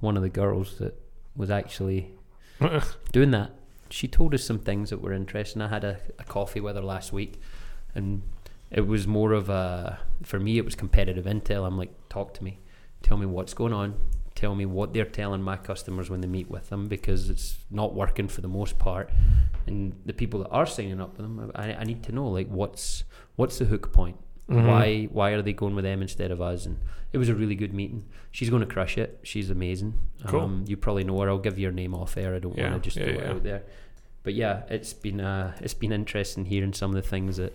[0.00, 1.00] one of the girls that
[1.36, 2.12] was actually
[3.12, 3.52] doing that.
[3.90, 5.62] She told us some things that were interesting.
[5.62, 7.40] I had a, a coffee with her last week,
[7.94, 8.22] and
[8.70, 10.58] it was more of a for me.
[10.58, 11.66] It was competitive intel.
[11.66, 12.58] I'm like, talk to me,
[13.02, 13.94] tell me what's going on,
[14.44, 17.90] tell me what they're telling my customers when they meet with them because it's not
[18.02, 19.06] working for the most part.
[19.66, 22.48] And the people that are signing up with them, I, I need to know like
[22.48, 23.04] what's
[23.36, 24.16] what's the hook point.
[24.50, 24.66] Mhm.
[24.70, 24.86] Why
[25.18, 26.66] why are they going with them instead of us?
[26.66, 26.76] And
[27.14, 28.00] it was a really good meeting.
[28.36, 29.10] She's going to crush it.
[29.22, 29.94] She's amazing.
[30.26, 30.40] Cool.
[30.40, 31.28] Um, you probably know her.
[31.30, 32.34] I'll give your name off air.
[32.34, 33.20] I don't Yeah, want to just yeah, throw yeah.
[33.30, 33.62] it out there.
[34.24, 37.52] But yeah, it's been uh, it's been interesting hearing some of the things that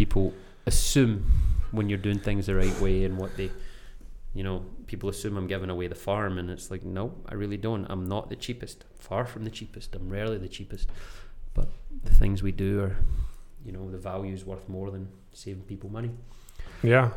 [0.00, 0.32] people
[0.66, 1.16] assume
[1.72, 3.50] when you're doing things the right way and what they,
[4.34, 4.58] you know,
[4.90, 7.86] people assume I'm giving away the farm, and it's like no, I really don't.
[7.88, 8.84] I'm not the cheapest.
[8.98, 9.94] Far from the cheapest.
[9.94, 10.90] I'm rarely the cheapest.
[11.54, 11.68] But
[12.02, 12.96] the things we do are,
[13.64, 16.10] you know, the value is worth more than saving people money.
[16.82, 17.10] Yeah.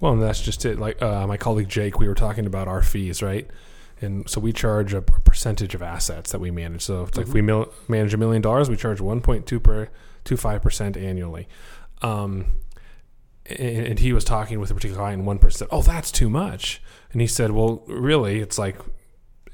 [0.00, 0.78] Well, and that's just it.
[0.78, 3.48] Like uh, my colleague Jake, we were talking about our fees, right?
[4.02, 6.82] And so we charge a percentage of assets that we manage.
[6.82, 9.88] So it's like if we mil- manage a million dollars, we charge 1.2 per
[10.24, 11.48] 25 percent annually.
[12.02, 12.58] Um,
[13.46, 16.30] and he was talking with a particular client, and one person said, "Oh, that's too
[16.30, 18.76] much." And he said, "Well, really, it's like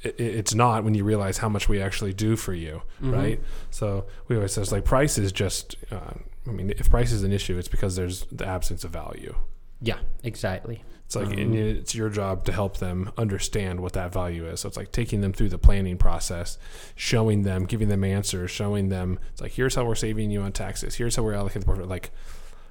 [0.03, 3.13] it, it's not when you realize how much we actually do for you, Mhm.
[3.15, 5.77] right?" So we always says like price is just.
[5.91, 6.15] Uh,
[6.47, 9.35] I mean, if price is an issue, it's because there's the absence of value.
[9.83, 10.83] Yeah, exactly.
[11.05, 14.61] It's like Um, it's your job to help them understand what that value is.
[14.61, 16.57] So it's like taking them through the planning process,
[16.95, 19.19] showing them, giving them answers, showing them.
[19.33, 20.95] It's like here's how we're saving you on taxes.
[20.95, 21.89] Here's how we're allocating the portfolio.
[21.91, 22.11] Like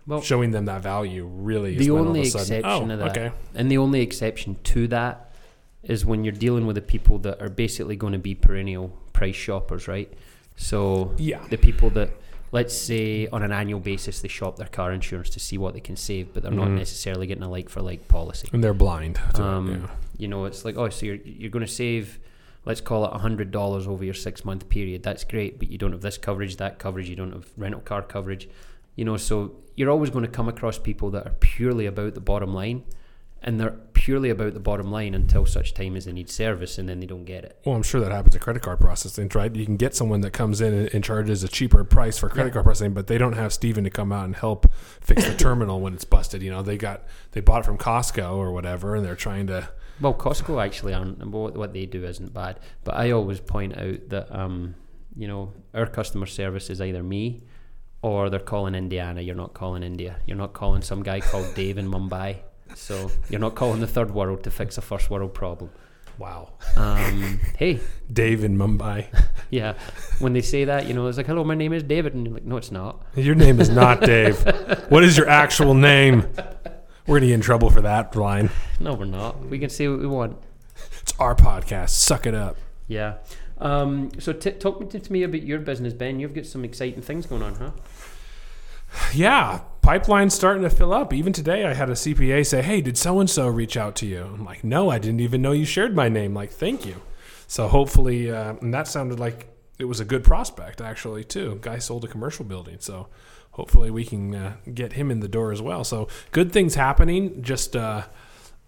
[0.08, 3.10] Well, showing them that value really is the only a sudden, exception oh, of that
[3.18, 5.32] okay, And the only exception to that
[5.84, 9.36] is when you're dealing with the people that are basically going to be perennial price
[9.36, 10.12] shoppers, right?
[10.56, 12.10] So yeah, the people that,
[12.52, 15.80] let's say, on an annual basis, they shop their car insurance to see what they
[15.80, 16.78] can save, but they're not Mhm.
[16.78, 18.50] necessarily getting a like for like policy.
[18.52, 19.20] and they're blind.
[19.36, 19.88] To Um, it, yeah.
[20.18, 22.20] You know, it's like, oh, so you're you're going to save,
[22.66, 25.02] let's call it hundred dollars over your six month period.
[25.04, 27.08] That's great, but you don't have this coverage, that coverage.
[27.10, 28.50] You don't have rental car coverage.
[28.98, 32.20] You know, so you're always going to come across people that are purely about the
[32.20, 32.84] bottom line,
[33.42, 36.90] and they're purely about the bottom line until such time as they need service, and
[36.90, 37.58] then they don't get it.
[37.64, 39.56] Well, I'm sure that happens at credit card processing, right?
[39.56, 42.50] You can get someone that comes in and, and charges a cheaper price for credit
[42.50, 42.54] Yeah.
[42.56, 45.80] card processing, but they don't have Steven to come out and help fix the terminal
[45.80, 46.42] when it's busted.
[46.42, 49.70] You know, they got they bought it from Costco or whatever, and they're trying to.
[50.02, 51.26] Well, Costco actually aren't.
[51.26, 54.76] What what they do isn't bad, but I always point out that um,
[55.16, 57.44] you know, our customer service is either me,
[58.02, 59.22] or they're calling Indiana.
[59.22, 60.18] You're not calling India.
[60.26, 62.38] You're not calling some guy called Dave in Mumbai.
[62.76, 65.72] So you're not calling the third world to fix a first world problem.
[66.20, 67.80] Wow, Um, hey,
[68.12, 69.06] Dave in Mumbai.
[69.50, 69.76] yeah.
[70.20, 72.34] When they say that, you know, it's like, "Hello, my name is David," and you're
[72.34, 74.38] like, "No, it's not." Your name is not Dave.
[74.90, 76.28] What is your actual name?
[77.08, 78.50] We're gonna get in trouble for that line.
[78.82, 79.40] No, we're not.
[79.46, 80.36] We can say what we want.
[81.02, 81.92] It's our podcast.
[81.92, 82.58] Suck it up.
[82.90, 83.14] Yeah.
[83.60, 86.20] Um, so t- talk to, to me about your business, Ben.
[86.20, 87.72] You've got some exciting things going on, huh?
[89.14, 91.14] Yeah, pipeline's starting to fill up.
[91.14, 94.06] Even today, I had a CPA say, "Hey, did so and so reach out to
[94.06, 96.96] you?" I'm like, "No, I didn't even know you shared my name." Like, thank you.
[97.48, 99.48] So hopefully, uh, and that sounded like
[99.80, 101.58] it was a good prospect actually too.
[101.62, 103.08] Guy sold a commercial building, so
[103.52, 105.84] hopefully we can uh, get him in the door as well.
[105.84, 107.42] So good things happening.
[107.42, 108.04] Just uh,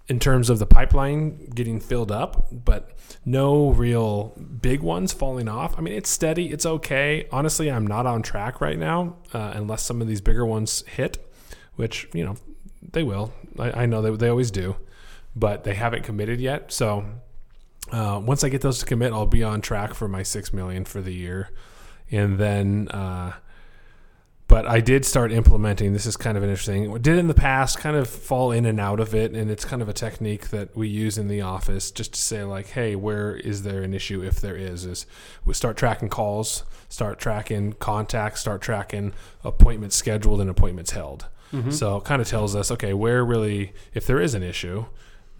[0.08, 2.92] in terms of the pipeline getting filled up, but
[3.26, 5.78] no real big ones falling off.
[5.78, 7.28] I mean, it's steady, it's okay.
[7.32, 11.26] Honestly, I'm not on track right now uh, unless some of these bigger ones hit,
[11.76, 12.36] which, you know,
[12.92, 13.32] they will.
[13.60, 14.76] I, I know they, they always do,
[15.36, 16.72] but they haven't committed yet.
[16.72, 17.06] So
[17.92, 20.84] uh, once I get those to commit, I'll be on track for my six million
[20.86, 21.50] for the year,
[22.10, 23.34] and then uh,
[24.52, 25.94] but I did start implementing.
[25.94, 26.94] This is kind of an interesting.
[26.96, 29.82] Did in the past kind of fall in and out of it, and it's kind
[29.82, 33.34] of a technique that we use in the office just to say like, hey, where
[33.34, 34.22] is there an issue?
[34.22, 35.06] If there is, is
[35.46, 41.28] we start tracking calls, start tracking contacts, start tracking appointments scheduled and appointments held.
[41.54, 41.72] Mm-hmm.
[41.72, 44.84] So it kind of tells us, okay, where really, if there is an issue,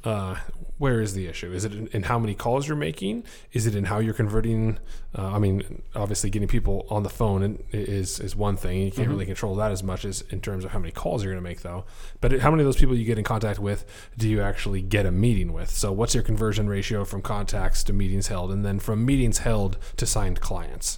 [0.04, 0.36] uh,
[0.78, 1.54] where is the issue?
[1.54, 3.24] Is it in, in, how many calls you're making?
[3.54, 4.80] Is it in how you're converting?
[5.16, 8.82] Uh, I mean, obviously, getting people on the phone is is one thing.
[8.82, 9.12] You can't mm-hmm.
[9.12, 11.48] really control that as much as in terms of how many calls you're going to
[11.48, 11.86] make, though.
[12.20, 13.86] But how many of those people you get in contact with
[14.18, 15.70] do you actually get a meeting with?
[15.70, 19.78] So, what's your conversion ratio from contacts to meetings held, and then from meetings held
[19.98, 20.98] to signed clients?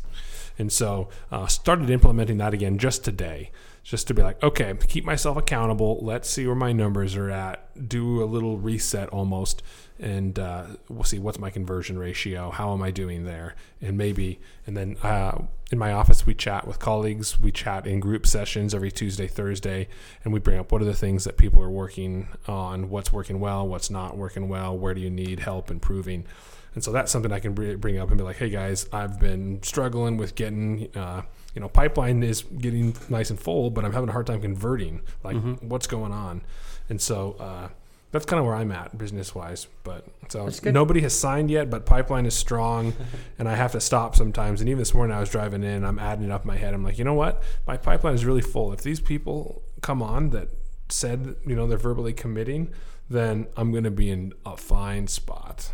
[0.58, 3.52] And so, uh, started implementing that again just today
[3.84, 6.00] just to be like, okay, keep myself accountable.
[6.02, 7.90] Let's see where my numbers are at.
[7.90, 9.62] Do a little reset almost,
[10.00, 12.50] and uh, we'll see what's my conversion ratio.
[12.50, 13.56] How am I doing there?
[13.82, 15.38] And maybe, and then uh,
[15.70, 17.42] in my office, we chat with colleagues.
[17.42, 19.90] We chat in group sessions every Tuesday, Thursday,
[20.24, 23.42] and we bring up what are the things that people are working on, what's working
[23.42, 26.26] well, what's not working well, where do you need help improving.
[26.74, 29.62] And so that's something I can bring up and be like, hey guys, I've been
[29.62, 30.90] struggling with getting.
[30.96, 31.24] Uh,
[31.56, 35.02] you know, pipeline is getting nice and full, but I'm having a hard time converting.
[35.24, 35.70] Like, mm-hmm.
[35.70, 36.42] what's going on?
[36.90, 37.70] And so uh,
[38.12, 39.68] that's kind of where I'm at business wise.
[39.84, 42.94] But so nobody has signed yet, but pipeline is strong,
[43.40, 44.62] and I have to stop sometimes.
[44.62, 46.74] And even this morning, I was driving in, I'm adding it up in my head.
[46.74, 47.44] I'm like, you know what?
[47.68, 48.74] My pipeline is really full.
[48.74, 50.50] If these people come on that
[50.90, 52.72] said, you know, they're verbally committing,
[53.10, 55.72] then I'm going to be in a fine spot.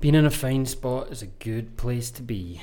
[0.00, 2.62] Being in a fine spot is a good place to be.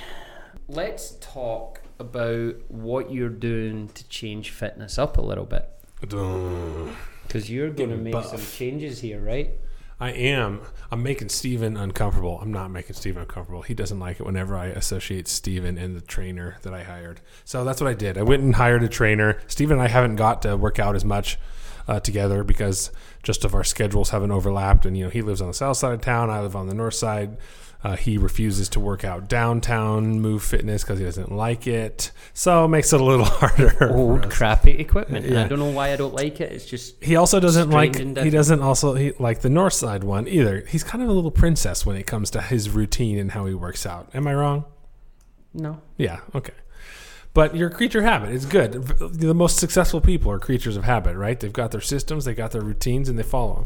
[0.68, 5.70] Let's talk about what you're doing to change fitness up a little bit.
[6.00, 8.28] Because you're going to make buff.
[8.28, 9.52] some changes here, right?
[10.00, 10.62] I am.
[10.92, 12.40] I'm making Steven uncomfortable.
[12.42, 13.62] I'm not making Steven uncomfortable.
[13.62, 17.22] He doesn't like it whenever I associate Steven and the trainer that I hired.
[17.46, 18.18] So that's what I did.
[18.18, 19.40] I went and hired a trainer.
[19.48, 21.38] Steven and I haven't got to work out as much
[21.88, 22.92] uh, together because
[23.24, 24.86] just of our schedules haven't overlapped.
[24.86, 26.30] And, you know, he lives on the south side of town.
[26.30, 27.38] I live on the north side.
[27.86, 32.12] Uh, he refuses to work out downtown Move Fitness because he doesn't like it.
[32.34, 33.94] So it makes it a little harder.
[33.94, 35.28] Old crappy equipment.
[35.28, 35.44] Yeah.
[35.44, 36.52] I don't know why I don't like it.
[36.52, 40.28] It's just he also doesn't like he doesn't also he, like the North Side one
[40.28, 40.66] either.
[40.68, 43.54] He's kind of a little princess when it comes to his routine and how he
[43.54, 44.10] works out.
[44.16, 44.66] Am I wrong?
[45.54, 45.80] No.
[45.96, 46.22] Yeah.
[46.34, 46.54] Okay.
[47.36, 48.72] But your creature habit is good.
[48.74, 51.40] The most successful people are creatures of habit, right?
[51.40, 53.66] They've got their systems, they got their routines, and they follow them.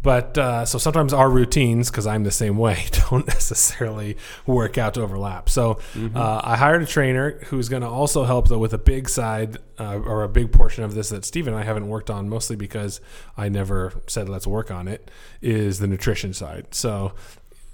[0.00, 4.94] But uh, so sometimes our routines, because I'm the same way, don't necessarily work out
[4.94, 5.48] to overlap.
[5.50, 6.16] So mm-hmm.
[6.16, 9.58] uh, I hired a trainer who's going to also help though with a big side
[9.78, 12.54] uh, or a big portion of this that Steve and I haven't worked on, mostly
[12.54, 13.00] because
[13.36, 15.10] I never said let's work on it.
[15.42, 16.74] Is the nutrition side.
[16.74, 17.14] So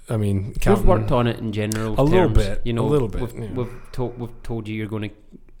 [0.09, 1.93] I mean, we've worked on it in general.
[1.93, 2.11] A terms.
[2.11, 3.21] little bit, you know, a little bit.
[3.21, 3.51] We've, yeah.
[3.53, 5.15] we've, told, we've told you you're going to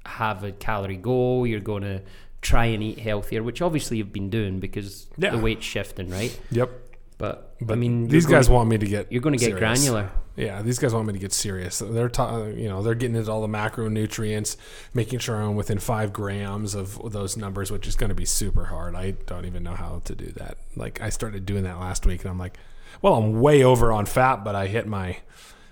[0.05, 1.47] have a calorie goal.
[1.47, 2.01] You're going to
[2.45, 5.31] try and eat healthier, which obviously you've been doing because yeah.
[5.31, 6.37] the weight's shifting, right?
[6.51, 6.69] Yep.
[7.17, 9.11] But, but I mean, these guys want me to get.
[9.11, 10.11] You're going to get granular.
[10.35, 11.79] Yeah, these guys want me to get serious.
[11.79, 14.57] They're, ta- you know, they're getting into all the macronutrients,
[14.93, 18.65] making sure I'm within five grams of those numbers, which is going to be super
[18.65, 18.95] hard.
[18.95, 20.57] I don't even know how to do that.
[20.75, 22.57] Like I started doing that last week, and I'm like,
[23.01, 25.17] well, I'm way over on fat, but I hit my,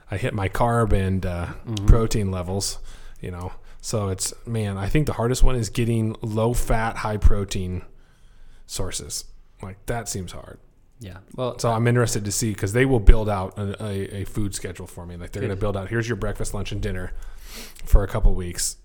[0.09, 1.85] I hit my carb and uh, mm-hmm.
[1.85, 2.79] protein levels.
[3.19, 3.51] You know,
[3.83, 7.81] so it's man, I think the hardest one is getting low fat, high protein
[8.65, 9.25] sources.
[9.61, 10.57] Like that seems hard.
[11.01, 11.17] Yeah.
[11.35, 14.55] Well, so I'm interested to see because they will build out a, a, a, food
[14.55, 15.17] schedule for me.
[15.17, 17.11] Like they're going to build out here's your breakfast, lunch, and dinner
[17.83, 18.77] for a couple weeks.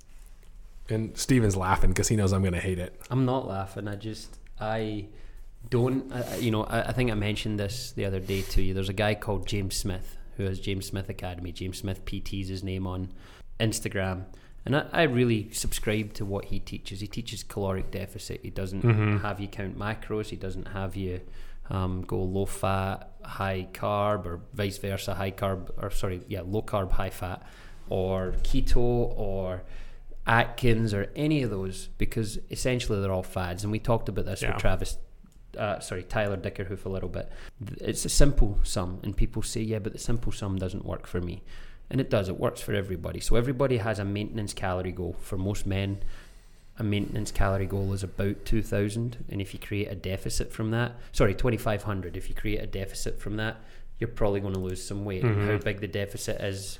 [0.89, 3.01] And Steven's laughing because he knows I'm going to hate it.
[3.09, 3.87] I'm not laughing.
[3.87, 5.07] I just I
[5.71, 6.13] don't.
[6.41, 8.75] you know, I, I think I mentioned this the other day to you.
[8.75, 11.53] There's a guy called James Smith who has James Smith Academy.
[11.53, 13.13] James Smith PT's his name on
[13.61, 14.25] Instagram
[14.69, 17.01] and I, I, really subscribe to what he teaches.
[17.01, 18.41] He teaches caloric deficit.
[18.43, 19.19] He doesn't mm-hmm.
[19.19, 20.27] have you count macros.
[20.27, 21.21] He doesn't have you
[21.71, 26.63] um, go low fat, high carb, or vice versa, high carb, or sorry, yeah, low
[26.63, 27.43] carb, high fat,
[27.89, 29.63] or keto, or
[30.27, 33.65] Atkins, or any of those, because essentially they're all fads.
[33.65, 34.53] And we talked about this yeah.
[34.53, 34.99] with Travis
[35.57, 37.31] uh, sorry, Tyler Dickerhoof a little bit.
[37.81, 41.21] It's a simple sum, and people say, yeah, but the simple sum doesn't work for
[41.21, 41.43] me.
[41.91, 43.21] And it does, it works for everybody.
[43.21, 45.17] So everybody has a maintenance calorie goal.
[45.21, 46.03] For most men,
[46.79, 50.95] a maintenance calorie goal is about 2000 and if you create a deficit from that
[51.13, 53.57] sorry 2500 if you create a deficit from that
[53.99, 55.49] you're probably going to lose some weight mm-hmm.
[55.49, 56.79] how big the deficit is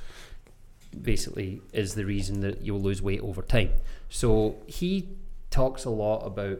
[1.01, 3.71] basically is the reason that you'll lose weight over time
[4.07, 5.09] so he
[5.51, 6.59] talks a lot about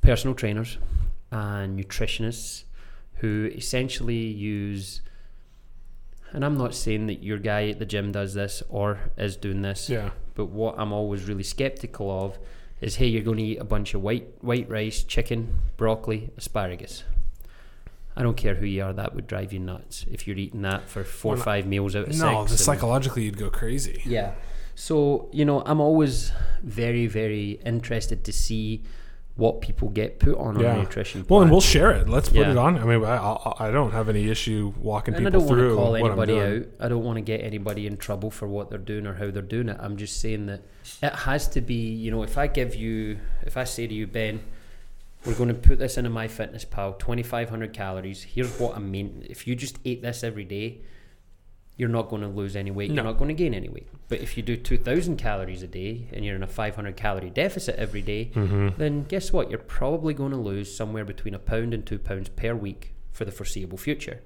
[0.00, 0.78] personal trainers
[1.30, 2.64] and nutritionists
[3.16, 5.02] who essentially use
[6.34, 9.62] and I'm not saying that your guy at the gym does this or is doing
[9.62, 10.10] this, Yeah.
[10.34, 12.38] but what I'm always really skeptical of
[12.80, 17.04] is hey, you're going to eat a bunch of white white rice, chicken, broccoli, asparagus.
[18.16, 20.88] I don't care who you are, that would drive you nuts if you're eating that
[20.88, 22.50] for four or Well, five meals out of No, six.
[22.52, 24.02] and- psychologically you'd go crazy.
[24.04, 24.32] yeah.
[24.76, 28.82] So, you know, I'm always very, very interested to see
[29.36, 30.74] what people get put on Yeah.
[30.76, 31.34] a nutrition plan.
[31.36, 32.08] Well, and we'll share it.
[32.08, 32.52] Let's put Yeah.
[32.52, 32.78] it on.
[32.78, 35.58] I mean, I, I, I don't have any issue walking and I people don't want
[35.58, 36.66] through to call anybody out.
[36.78, 39.42] I don't want to get anybody in trouble for what they're doing or how they're
[39.42, 39.76] doing it.
[39.80, 40.62] I'm just saying that
[41.02, 44.06] it has to be, you know, if I give you, if I say to you,
[44.06, 44.40] Ben,
[45.26, 48.22] we're going to put this into MyFitnessPal, 2,500 calories.
[48.22, 49.26] Here's what I mean.
[49.28, 50.82] If you just ate this every day,
[51.76, 52.90] you're not going to lose any weight.
[52.90, 52.96] No.
[52.96, 53.88] You're not going to gain any weight.
[54.08, 57.76] But if you do 2,000 calories a day and you're in a 500 calorie deficit
[57.76, 58.68] every day, Mm-hmm.
[58.78, 59.50] then guess what?
[59.50, 63.24] You're probably going to lose somewhere between a pound and two pounds per week for
[63.24, 64.20] the foreseeable future.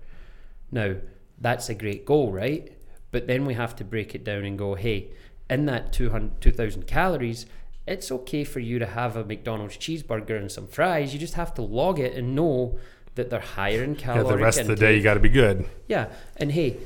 [0.70, 0.96] Now,
[1.40, 2.72] that's a great goal, right?
[3.10, 5.08] But then we have to break it down and go, hey,
[5.48, 7.46] in that 200 2,000 calories,
[7.86, 11.14] it's okay for you to have a McDonald's cheeseburger and some fries.
[11.14, 12.78] You just have to log it and know
[13.14, 15.04] that they're higher in Yeah, caloric the rest of the day you intake.
[15.04, 15.64] got to be good.
[15.86, 16.76] Yeah, and hey,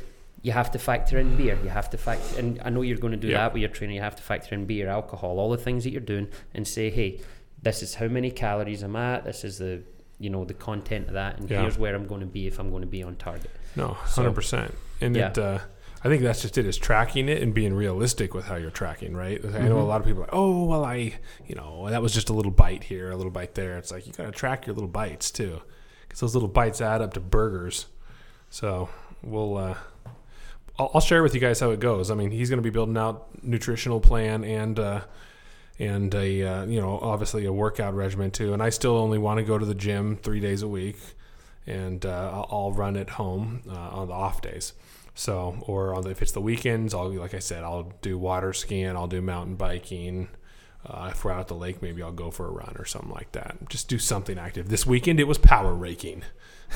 [0.43, 1.57] you have to factor in beer.
[1.63, 3.39] You have to factor, and I know you're going to do Yeah.
[3.39, 3.97] that with your training.
[3.97, 6.91] You have to factor in beer, alcohol, all the things that you're doing, and say,
[6.91, 7.21] hey,
[7.63, 9.25] this is how many calories I'm at.
[9.25, 9.83] This is the
[10.19, 11.63] you know the content of that, and Yeah.
[11.63, 13.51] here's where I'm going to be if I'm going to be on target.
[13.77, 14.75] No, So- hundred percent.
[15.01, 15.31] And Yeah.
[15.31, 15.59] it, uh,
[16.05, 19.15] I think that's just it is tracking it and being realistic with how you're tracking.
[19.17, 19.41] Right.
[19.45, 19.87] I know a Mhm.
[19.89, 21.15] lot of people are like, oh well, I
[21.47, 23.79] you know that was just a little bite here, a little bite there.
[23.79, 25.63] It's like you got to track your little bites too,
[26.03, 27.87] because those little bites add up to burgers.
[28.51, 28.89] So
[29.23, 29.57] we'll.
[29.57, 29.75] Uh,
[30.79, 32.11] I'll, I'll share with you guys how it goes.
[32.11, 35.01] I mean, he's going to be building out nutritional plan and uh,
[35.79, 38.53] and a uh, you know obviously a workout regimen too.
[38.53, 40.99] And I still only want to go to the gym three days a week,
[41.67, 44.73] and uh, I'll, run at home uh, on the off days.
[45.15, 48.53] So or on the, if it's the weekends, I'll like I said, I'll do water
[48.53, 50.29] skiing, I'll do mountain biking.
[50.85, 53.13] Uh, if we're out at the lake, maybe I'll go for a run or something
[53.13, 53.57] like that.
[53.69, 54.69] Just do something active.
[54.69, 56.25] This weekend it was power raking.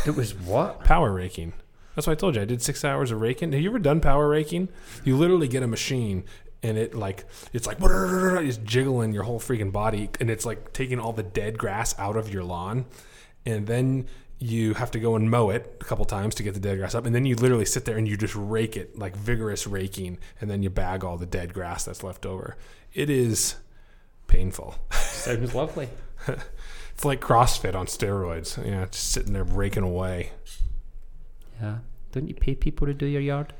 [0.06, 0.84] It was what?
[0.84, 1.54] Power raking.
[1.96, 3.52] That's why I told you I did six hours of raking.
[3.52, 4.68] Have you ever done power raking?
[5.02, 6.24] You literally get a machine
[6.62, 11.00] and it like it's like it's jiggling your whole freaking body and it's like taking
[11.00, 12.84] all the dead grass out of your lawn
[13.44, 14.06] and then
[14.38, 16.94] you have to go and mow it a couple times to get the dead grass
[16.94, 20.18] up and then you literally sit there and you just rake it like vigorous raking
[20.40, 22.56] and then you bag all the dead grass that's left over.
[22.92, 23.56] It is
[24.26, 24.74] painful.
[24.90, 25.88] Sounds lovely.
[26.96, 28.56] It's like CrossFit on steroids.
[28.66, 30.30] Yeah, just sitting there raking away.
[31.60, 31.78] Yeah.
[32.12, 33.52] Don't you pay people to do your yard?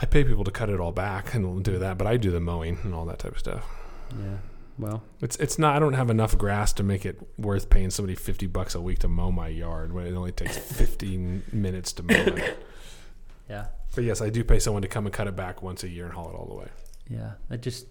[0.00, 2.40] I pay people to cut it all back and do that, but I do the
[2.40, 3.64] mowing and all that type of stuff.
[4.12, 4.36] Yeah.
[4.78, 5.76] Well, It's it's not.
[5.76, 8.98] I don't have enough grass to make it worth paying somebody fifty bucks a week
[9.00, 12.58] to mow my yard when it only takes fifteen minutes to mow it.
[13.48, 13.66] yeah.
[13.94, 16.04] But yes, I do pay someone to come and cut it back once a year
[16.06, 16.68] and haul it all the way.
[17.08, 17.32] Yeah.
[17.50, 17.86] I just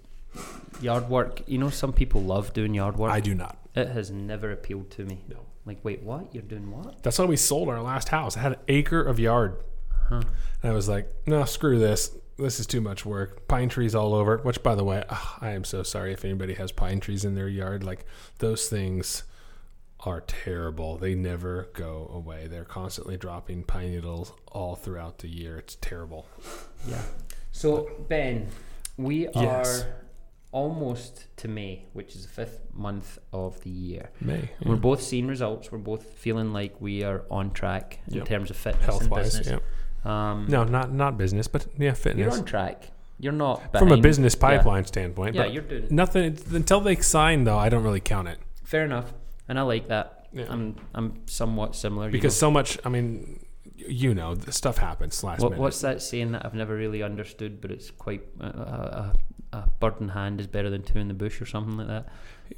[0.81, 1.41] yard work.
[1.47, 3.11] You know, some people love doing yard work.
[3.13, 3.57] I do not.
[3.75, 5.23] it has never appealed to me.
[5.29, 5.37] No.
[5.65, 6.33] Like, wait, what?
[6.33, 7.01] You're doing what?
[7.03, 8.35] That's why we sold our last house.
[8.35, 9.55] It had an acre of yard,
[10.09, 10.21] Huh.
[10.61, 12.15] and I was like, no, screw this.
[12.37, 13.47] This is too much work.
[13.47, 14.37] Pine trees all over.
[14.39, 17.35] Which, by the way, ugh, I am so sorry if anybody has pine trees in
[17.35, 17.83] their yard.
[17.83, 18.05] Like
[18.39, 19.23] those things
[20.01, 20.97] are terrible.
[20.97, 22.47] They never go away.
[22.47, 25.57] They're constantly dropping pine needles all throughout the year.
[25.57, 26.25] It's terrible.
[26.87, 27.03] Yeah.
[27.51, 28.49] So Ben,
[28.97, 29.83] we Yes.
[29.83, 29.87] are
[30.53, 34.09] almost to May, which is the fifth month of the year.
[34.21, 35.71] May We're both seeing results.
[35.71, 38.25] We're both feeling like we are on track in Yep.
[38.25, 39.37] terms of fitness health and wise.
[39.37, 39.59] business.
[40.05, 40.31] Yeah.
[40.31, 42.19] Um, No, not not business, but yeah, fitness.
[42.23, 42.91] you're on track.
[43.19, 44.03] You're not From a behind.
[44.03, 44.41] business Yeah.
[44.47, 47.57] pipeline standpoint, Yeah, but you're doing nothing until they sign though.
[47.57, 49.13] I don't really count it fair enough,
[49.47, 50.27] and I like that.
[50.33, 50.45] Yeah.
[50.49, 52.47] I'm I'm somewhat similar you because know.
[52.47, 52.77] so much.
[52.85, 53.39] I mean,
[53.87, 55.61] you know, the stuff happens last What, minute.
[55.61, 59.13] what's that saying that I've never really understood, but it's quite uh, a,
[59.53, 61.87] a, a bird in hand is better than two in the bush or something like
[61.87, 62.07] that.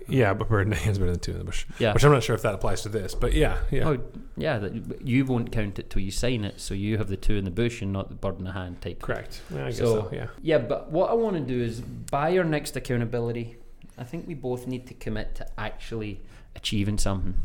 [0.09, 1.65] Yeah, but bird in the is better than two in the bush.
[1.79, 1.93] Yeah.
[1.93, 3.87] Which I'm not sure if that applies to this, but yeah, yeah.
[3.87, 3.99] Oh,
[4.35, 4.57] yeah.
[4.57, 7.45] That, you won't count it till you sign it, so you have the two in
[7.45, 9.01] the bush and not the bird in the hand type.
[9.01, 9.41] Correct.
[9.53, 10.09] Yeah, I guess So- so.
[10.11, 10.27] Yeah.
[10.41, 13.57] Yeah, but what I want to do is by our next accountability,
[13.97, 16.21] I think we both need to commit to actually
[16.55, 17.35] achieving something.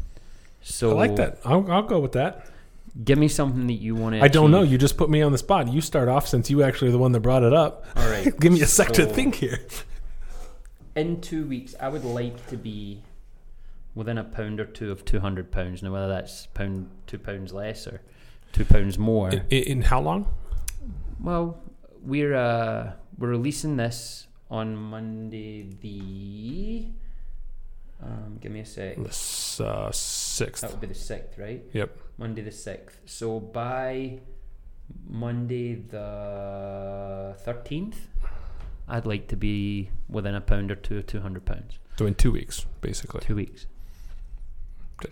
[0.63, 1.39] So I like that.
[1.45, 2.47] I'll, I'll go with that.
[3.05, 4.23] Give me something that you want to.
[4.23, 4.63] I don't know.
[4.63, 5.69] You just put me on the spot.
[5.69, 7.87] You start off since you actually are the one that brought it up.
[7.97, 8.37] All right.
[8.41, 9.61] Give me a sec to think here.
[10.97, 13.03] in two weeks, I would like to be
[13.95, 15.83] within a pound or two of two hundred pounds.
[15.83, 18.01] Now, whether that's pound two pounds less or
[18.53, 19.31] two pounds more.
[19.31, 20.27] In, in how long?
[21.21, 21.61] well,
[22.03, 25.69] we're uh, we're releasing this on Monday.
[25.81, 26.87] The
[28.03, 28.97] um, give me a sec.
[28.97, 30.63] The s- uh, sixth.
[30.63, 31.63] That would be the sixth, right?
[31.73, 31.99] Yep.
[32.19, 32.99] Monday the sixth.
[33.07, 34.21] So by
[35.09, 38.09] Monday the thirteenth,
[38.89, 41.79] I'd like to be within a pound or two of two hundred pounds.
[41.99, 43.67] So in two weeks, basically, Two weeks,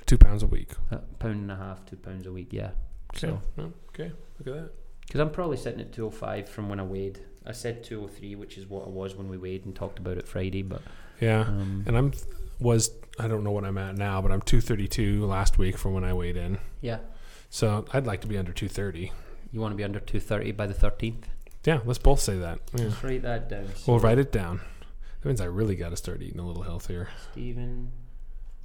[0.06, 0.70] two pounds a week.
[0.90, 2.48] a pound and a half, two pounds a week.
[2.52, 2.70] Yeah.
[3.14, 3.18] Okay.
[3.28, 3.42] So
[3.90, 4.12] okay.
[4.38, 4.70] Look at that.
[5.06, 7.20] because I'm probably sitting at two oh five from when I weighed.
[7.46, 9.98] I said two oh three, which is what I was when we weighed and talked
[9.98, 10.62] about it Friday.
[10.62, 10.82] But
[11.20, 11.40] Yeah.
[11.42, 12.12] um, And I'm
[12.60, 16.04] was I don't know what I'm at now, but I'm 232 last week from when
[16.04, 16.58] I weighed in.
[16.80, 16.98] yeah,
[17.50, 19.12] So I'd like to be under 230.
[19.52, 21.28] you want to be under two thirty by the thirteenth.
[21.64, 22.60] Yeah, let's both say that.
[22.74, 22.84] Yeah.
[22.84, 23.68] Let's write that down.
[23.86, 24.60] We'll write it down.
[25.20, 27.08] That means I really got to start eating a little healthier.
[27.32, 27.90] Stephen,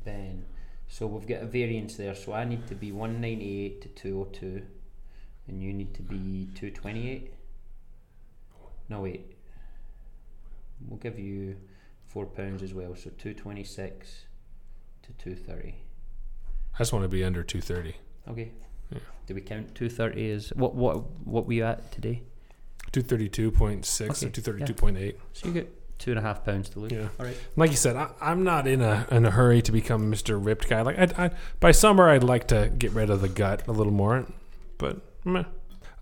[0.06, 0.46] Ben.
[0.88, 2.14] So we've got a variance there.
[2.14, 4.62] So I need to be 198 to 202,
[5.48, 7.34] and you need to be 228.
[8.90, 9.36] No, wait.
[10.88, 11.56] We'll give you
[12.14, 12.96] four pounds as well.
[12.96, 14.26] So 226
[15.02, 15.76] to 230.
[16.76, 17.96] I just want to be under 230.
[18.30, 18.52] Okay.
[18.92, 19.00] Yeah.
[19.26, 20.76] Do we count 230 as what?
[20.76, 20.98] What?
[21.26, 22.22] What were you at today?
[22.92, 25.16] 232.6 Okay, or 232.8.
[25.34, 26.92] So you get two and a half pounds to lose.
[26.92, 27.08] Yeah.
[27.20, 27.38] All right.
[27.56, 30.44] Like you said, I, I'm not in a in a hurry to become Mr.
[30.44, 30.82] Ripped guy.
[30.82, 33.94] Like I, I, by summer, I'd like to get rid of the gut a little
[33.94, 34.28] more,
[34.78, 35.46] but meh.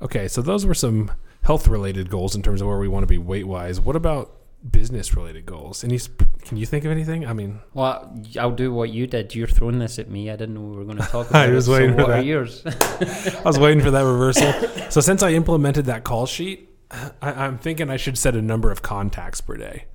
[0.02, 0.28] okay.
[0.28, 1.12] So those were some
[1.44, 3.80] health related goals in terms of where we want to be weight wise.
[3.80, 5.84] What about business related goals?
[5.84, 5.98] Any?
[5.98, 7.26] sp- Can you think of anything?
[7.26, 9.34] I mean, Well, I'll do what you did.
[9.34, 10.30] You're throwing this at me.
[10.30, 11.72] I didn't know we were going to talk about I was it.
[11.72, 12.64] waiting so for what are yours?
[12.66, 14.52] I was waiting for that reversal.
[14.92, 18.72] So since I implemented that call sheet, I, I'm thinking I should set a number
[18.72, 19.86] of contacts per day.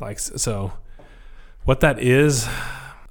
[0.00, 0.72] Like so,
[1.64, 2.46] what that is,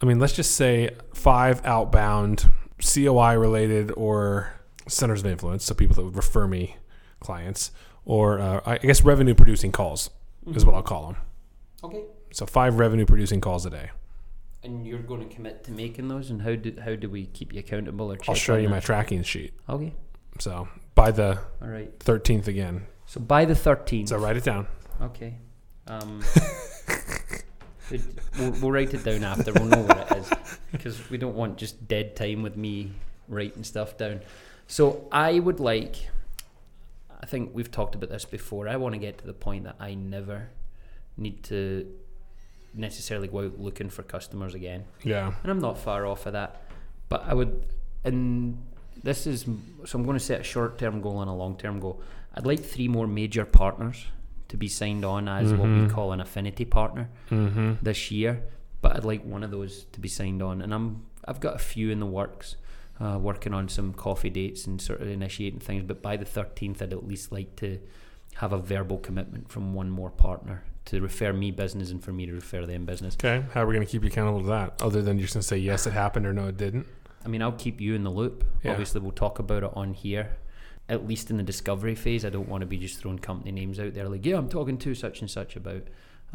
[0.01, 2.45] I mean, let's just say five outbound
[2.93, 4.53] COI related or
[4.87, 6.77] centers of influence, so people that would refer me
[7.19, 7.71] clients,
[8.05, 10.09] or uh, I guess revenue producing calls
[10.53, 11.17] is what I'll call them.
[11.83, 12.03] Okay.
[12.31, 13.91] So five revenue producing calls a day.
[14.63, 17.53] And you're going to commit to making those, and how do how do we keep
[17.53, 18.17] you accountable or?
[18.17, 19.53] Check I'll show you my tracking sheet.
[19.69, 19.93] Okay.
[20.39, 21.97] So by the All right.
[21.99, 22.87] 13th again.
[23.05, 24.09] So by the 13th.
[24.09, 24.67] So write it down.
[25.01, 25.37] Okay.
[25.87, 26.23] Um,
[28.39, 29.53] we'll, we'll write it down after.
[29.53, 30.31] We'll know what it is
[30.71, 32.91] because we don't want just dead time with me
[33.27, 34.21] writing stuff down.
[34.67, 35.95] So I would like.
[37.25, 38.67] I think we've talked about this before.
[38.69, 40.49] I want to get to the point that I never
[41.17, 41.91] need to
[42.75, 45.33] necessarily go out looking for customers again Yeah.
[45.41, 46.61] and I'm not far off of that.
[47.09, 47.65] But I would,
[48.03, 48.61] and
[49.01, 49.45] this is
[49.85, 51.99] so I'm going to set a short-term goal and a long-term goal.
[52.35, 54.05] I'd like three more major partners
[54.49, 55.89] to be signed on as what we Mhm.
[55.89, 57.73] call an affinity partner Mm-hmm.
[57.81, 58.43] this year.
[58.83, 61.59] But I'd like one of those to be signed on, and I'm I've got a
[61.73, 62.55] few in the works,
[62.99, 65.83] uh, working on some coffee dates and sort of initiating things.
[65.83, 67.79] But by the 13th, I'd at least like to
[68.35, 72.25] have a verbal commitment from one more partner to refer me business and for me
[72.25, 73.15] to refer them business.
[73.15, 74.81] Okay, how are we going to keep you accountable to that?
[74.81, 76.85] Other than you're just going to say yes, it happened, or no, it didn't.
[77.23, 78.43] I mean, I'll keep you in the loop.
[78.63, 78.71] Yeah.
[78.71, 80.37] Obviously, we'll talk about it on here.
[80.87, 83.79] At least in the discovery phase, I don't want to be just throwing company names
[83.79, 85.81] out there like, yeah, I'm talking to such and such about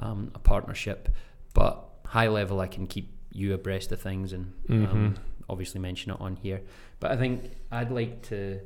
[0.00, 1.08] um, a partnership.
[1.54, 4.86] But high level, I can keep you abreast of things and um,
[5.16, 5.16] Mhm.
[5.50, 6.62] Obviously mention it on here.
[7.00, 8.60] But I think I'd like to.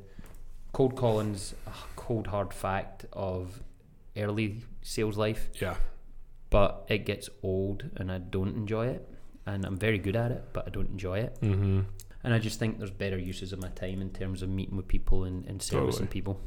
[0.72, 3.60] Cold calling's a cold hard fact of
[4.16, 5.76] early sales life, Yeah,
[6.50, 9.08] but it gets old and I don't enjoy it.
[9.46, 11.38] And I'm very good at it, but I don't enjoy it.
[11.40, 11.80] mm-hmm.
[12.24, 14.88] And I just think there's better uses of my time in terms of meeting with
[14.88, 16.08] people and, and servicing Totally.
[16.08, 16.40] people.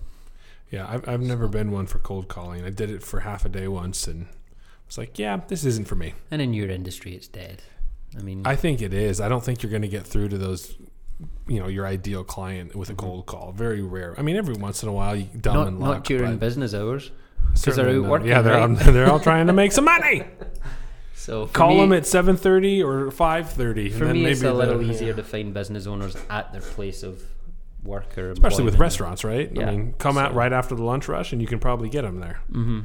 [0.72, 0.86] yeah.
[0.90, 2.66] I've I've never been one for cold calling.
[2.66, 4.28] I did it for half a day once, and
[4.88, 6.16] was like, yeah, this isn't for me.
[6.32, 7.62] And in your industry, it's dead.
[8.18, 9.20] I mean, I think it is.
[9.20, 10.76] I don't think you're going to get through to those,
[11.48, 12.98] you know, your ideal client with a Mhm.
[12.98, 13.52] cold call.
[13.52, 14.14] Very rare.
[14.18, 17.12] I mean, every once in a while, you dumb not, and not during business hours.
[17.64, 18.62] 'cause they're out working, Yeah, they're right?
[18.88, 20.24] all, they're all trying to make some money.
[21.16, 23.90] So Call me, them at seven thirty or five thirty.
[23.90, 27.22] For me, it's a little easier to find business owners at their place of
[27.84, 29.52] work or especially with restaurants, right?
[29.54, 29.68] Yeah.
[29.68, 32.22] I mean, come out right after the lunch rush, and you can probably get them
[32.22, 32.40] there.
[32.50, 32.80] hmm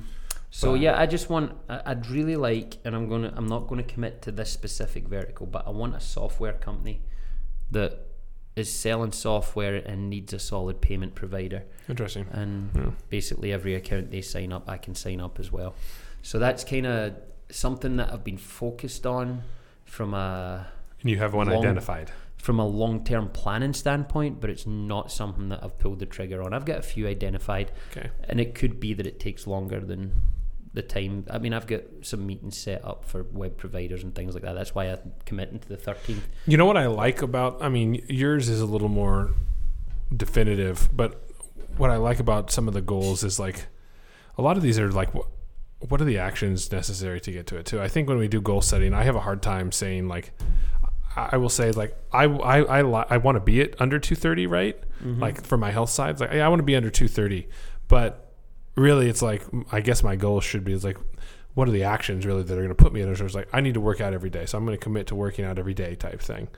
[0.54, 1.52] So But- yeah, I just want.
[1.68, 3.32] I'd really like, and I'm gonna.
[3.34, 7.00] I'm not gonna commit to this specific vertical, but I want a software company
[7.70, 8.06] that
[8.54, 11.62] is selling software and needs a solid payment provider.
[11.88, 12.26] Interesting.
[12.32, 12.90] And Yeah.
[13.08, 15.74] basically, every account they sign up, I can sign up as well.
[16.20, 17.14] So that's kind of
[17.48, 19.44] something that I've been focused on
[19.86, 20.66] from a
[21.00, 22.10] And you have one Long- identified.
[22.36, 26.42] from a long term planning standpoint, but it's not something that I've pulled the trigger
[26.42, 26.52] on.
[26.52, 28.10] I've got a few identified, Okay.
[28.28, 30.12] and it could be that it takes longer than
[30.74, 31.26] the time.
[31.30, 34.54] I mean, I've got some meetings set up for web providers and things like that.
[34.54, 36.22] That's why I'm committing to the 13th.
[36.46, 37.62] You know what I like about?
[37.62, 39.32] I mean, yours is a little more
[40.14, 41.22] definitive, but
[41.76, 43.66] what I like about some of the goals is like
[44.38, 45.26] a lot of these are like what
[45.88, 47.80] what are the actions necessary to get to it too.
[47.80, 50.32] I think when we do goal setting, I have a hard time saying like
[51.16, 54.46] I will say like I I I, li- I want to be at under 230,
[54.46, 54.78] right?
[55.02, 55.20] Mhm.
[55.20, 57.48] Like for my health side, like yeah, I want to be under 230,
[57.88, 58.31] but
[58.76, 60.98] really it's like I guess my goal should be is like
[61.54, 63.14] what are the actions really that are going to put me in?
[63.14, 65.08] So it's like I need to work out every day, so I'm going to commit
[65.08, 66.48] to working out every day type thing.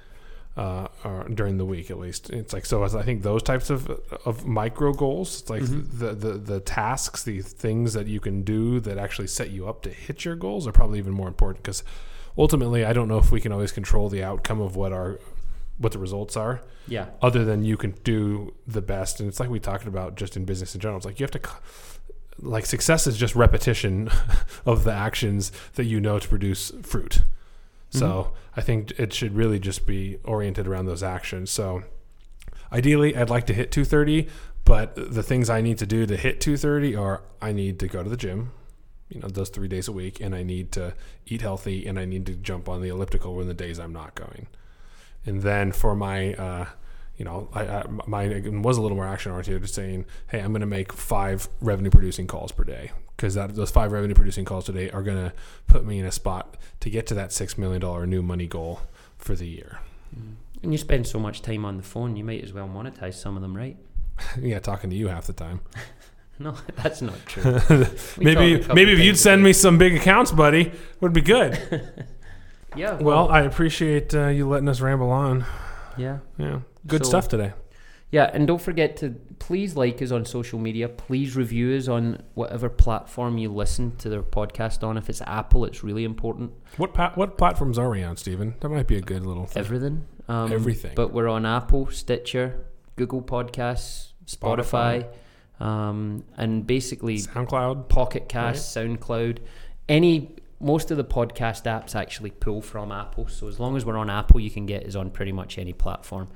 [0.56, 2.84] Uh, or during the week at least, it's like so.
[2.84, 3.90] As I think those types of
[4.24, 5.98] of micro goals, it's like Mhm.
[5.98, 9.82] the, the the tasks, the things that you can do that actually set you up
[9.82, 11.82] to hit your goals are probably even more important because
[12.38, 15.18] ultimately, I don't know if we can always control the outcome of what our
[15.78, 19.50] what the results are yeah, other than you can do the best and it's like
[19.50, 21.40] we talked about just in business in general it's like you have to
[22.40, 24.10] like success is just repetition
[24.66, 27.22] of the actions that you know to produce fruit.
[27.90, 31.50] So i think it should really just be oriented around those actions.
[31.50, 31.84] So
[32.72, 34.28] ideally i'd like to hit 230
[34.64, 38.02] but the things i need to do to hit 230 are i need to go
[38.02, 38.50] to the gym
[39.08, 40.92] you know those three days a week and i need to
[41.26, 44.14] eat healthy and i need to jump on the elliptical when the days i'm not
[44.14, 44.46] going.
[45.26, 46.66] And then for my uh,
[47.16, 50.52] you know I, I, mine was a little more action oriented just saying hey i'm
[50.52, 54.44] going to make five revenue producing calls per day because that those five revenue producing
[54.44, 55.32] calls today are going to
[55.66, 58.80] put me in a spot to get to that six million dollar new money goal
[59.16, 59.78] for the year
[60.62, 63.36] and you spend so much time on the phone, you might as well monetize some
[63.36, 63.76] of them, right?
[64.40, 65.60] yeah talking to you half the time
[66.38, 67.44] No, that's not true.
[68.18, 71.20] Maybe talk a couple maybe if you'd send me some big accounts buddy would be
[71.20, 72.04] good
[72.76, 72.94] Yeah.
[72.94, 75.44] well i appreciate uh, you letting us ramble on
[75.98, 76.18] yeah.
[76.38, 77.52] yeah good So- stuff today
[78.10, 80.88] Yeah, and don't forget to please like us on social media.
[80.88, 84.96] Please review us on whatever platform you listen to their podcast on.
[84.96, 86.52] If it's Apple, it's really important.
[86.76, 88.54] what pa- what platforms are we on Stephen?
[88.60, 89.60] that might be a good little thing.
[89.64, 90.04] Everything.
[90.28, 90.92] Um, Everything.
[90.94, 92.46] But we're on Apple, Stitcher,
[92.96, 95.06] Google Podcasts, Spotify,
[95.58, 99.38] um, and basically soundcloud Pocket Cast, SoundCloud,
[99.88, 100.36] any.
[100.64, 104.08] Most of the podcast apps actually pull from Apple, so as long as we're on
[104.08, 106.28] Apple, you can get us on pretty much any platform.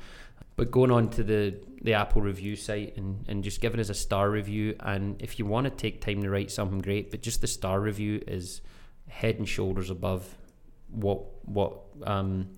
[0.55, 3.95] But going on to the, the Apple review site and, and just giving us a
[3.95, 7.41] star review, and if you want to take time to write something great, but just
[7.41, 8.61] the star review is
[9.09, 10.37] head and shoulders above
[10.91, 12.51] what what um,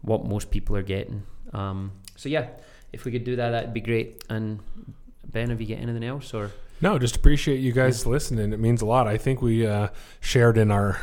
[0.00, 1.22] what most people are getting.
[1.52, 2.46] Um, so yeah,
[2.94, 4.24] if we could do that, that'd be great.
[4.30, 4.60] And
[5.26, 6.50] Ben, have you got anything else or?
[6.80, 8.52] No, just appreciate you guys listening.
[8.52, 9.06] It means a lot.
[9.06, 9.88] I think we uh,
[10.20, 10.98] shared in our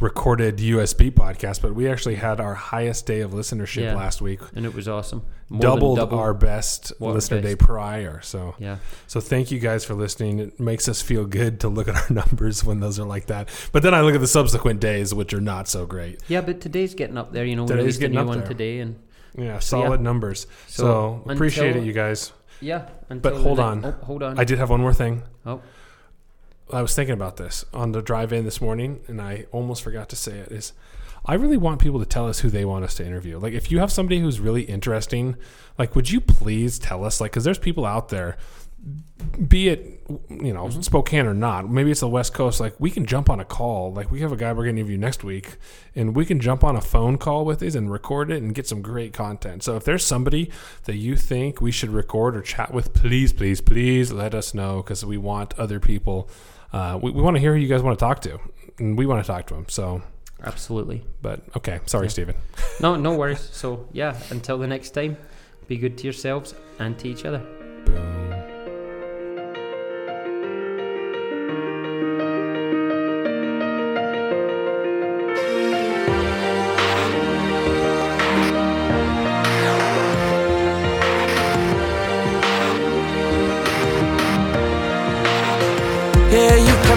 [0.00, 3.94] recorded USB podcast, but we actually had our highest day of listenership Yeah.
[3.94, 4.40] last week.
[4.56, 5.22] and it was awesome.
[5.48, 6.18] More Doubled double.
[6.18, 8.20] our best listener day prior.
[8.22, 8.78] So, yeah.
[9.06, 10.40] so thank you guys for listening.
[10.40, 13.48] It makes us feel good to look at our numbers when those are like that.
[13.70, 16.20] But then I look at the subsequent days, which are not so great.
[16.26, 17.44] Yeah, but today's getting up there.
[17.44, 18.48] You know, we released a new one there.
[18.48, 18.96] today, and
[19.36, 19.84] Yeah, So, yeah.
[19.84, 20.46] solid numbers.
[20.66, 22.32] So, So, appreciate it, you guys.
[22.62, 22.88] Yeah.
[23.08, 23.84] But hold on.
[23.84, 24.38] Oh, hold on.
[24.38, 25.22] I did have one more thing.
[25.44, 25.60] Oh.
[26.72, 30.08] I was thinking about this on the drive in this morning, and I almost forgot
[30.10, 30.50] to say it.
[30.50, 30.72] Is
[31.24, 33.38] I really want people to tell us who they want us to interview.
[33.38, 35.36] Like, if you have somebody who's really interesting,
[35.78, 37.20] like, would you please tell us?
[37.20, 38.38] Like, because there's people out there,
[39.48, 41.70] be it you know Spokane or not.
[41.70, 42.60] Maybe it's the West Coast.
[42.60, 43.92] Like, we can jump on a call.
[43.92, 45.56] Like, we have a guy we're going to interview next week,
[45.94, 48.66] and we can jump on a phone call with these and record it and get
[48.66, 49.62] some great content.
[49.62, 50.50] So, if there's somebody
[50.84, 54.82] that you think we should record or chat with, please, please, please let us know
[54.82, 56.28] because we want other people.
[56.72, 58.38] Uh, we, we want to hear who you guys want to talk to,
[58.78, 59.66] and we want to talk to them.
[59.68, 60.02] So,
[60.42, 61.04] Absolutely.
[61.22, 62.10] but okay, sorry, Yeah.
[62.10, 62.34] Stephen.
[62.80, 63.40] No, no worries.
[63.52, 65.16] So yeah, until the next time,
[65.68, 67.38] be good to yourselves and to each other.
[67.86, 68.51] Boom.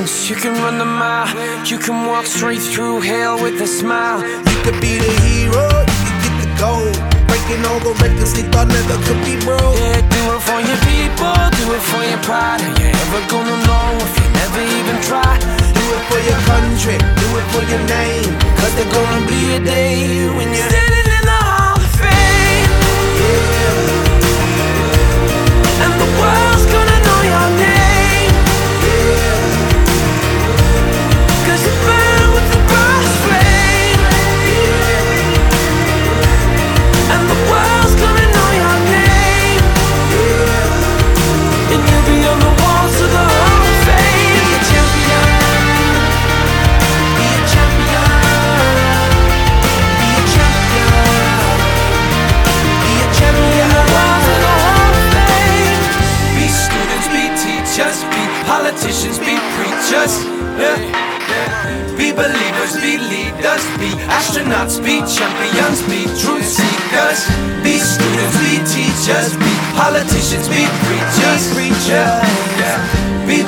[0.00, 1.28] distance, you can run the mile.
[1.66, 4.20] You can walk straight through hell with a smile.
[4.22, 6.96] You could be the hero, you could get the gold.
[7.28, 9.76] Breaking all the records they thought never could be broke.
[9.76, 12.60] Yeah, do it for your people, do it for your pride.
[12.60, 15.32] Are you ever gonna know if you never even try?
[15.76, 18.30] Do it for your country, do it for your name.
[18.58, 22.70] Cause there's gonna be a day when you're standing in the hall of fame.
[23.20, 23.88] Yeah.
[25.84, 27.79] And the world's gonna know your name.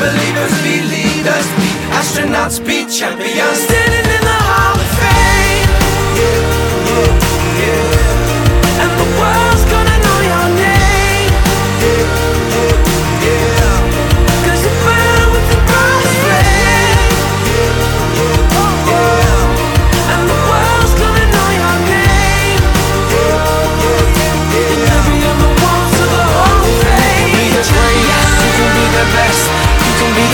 [0.02, 3.81] Believers, be leaders, be astronauts, be champions.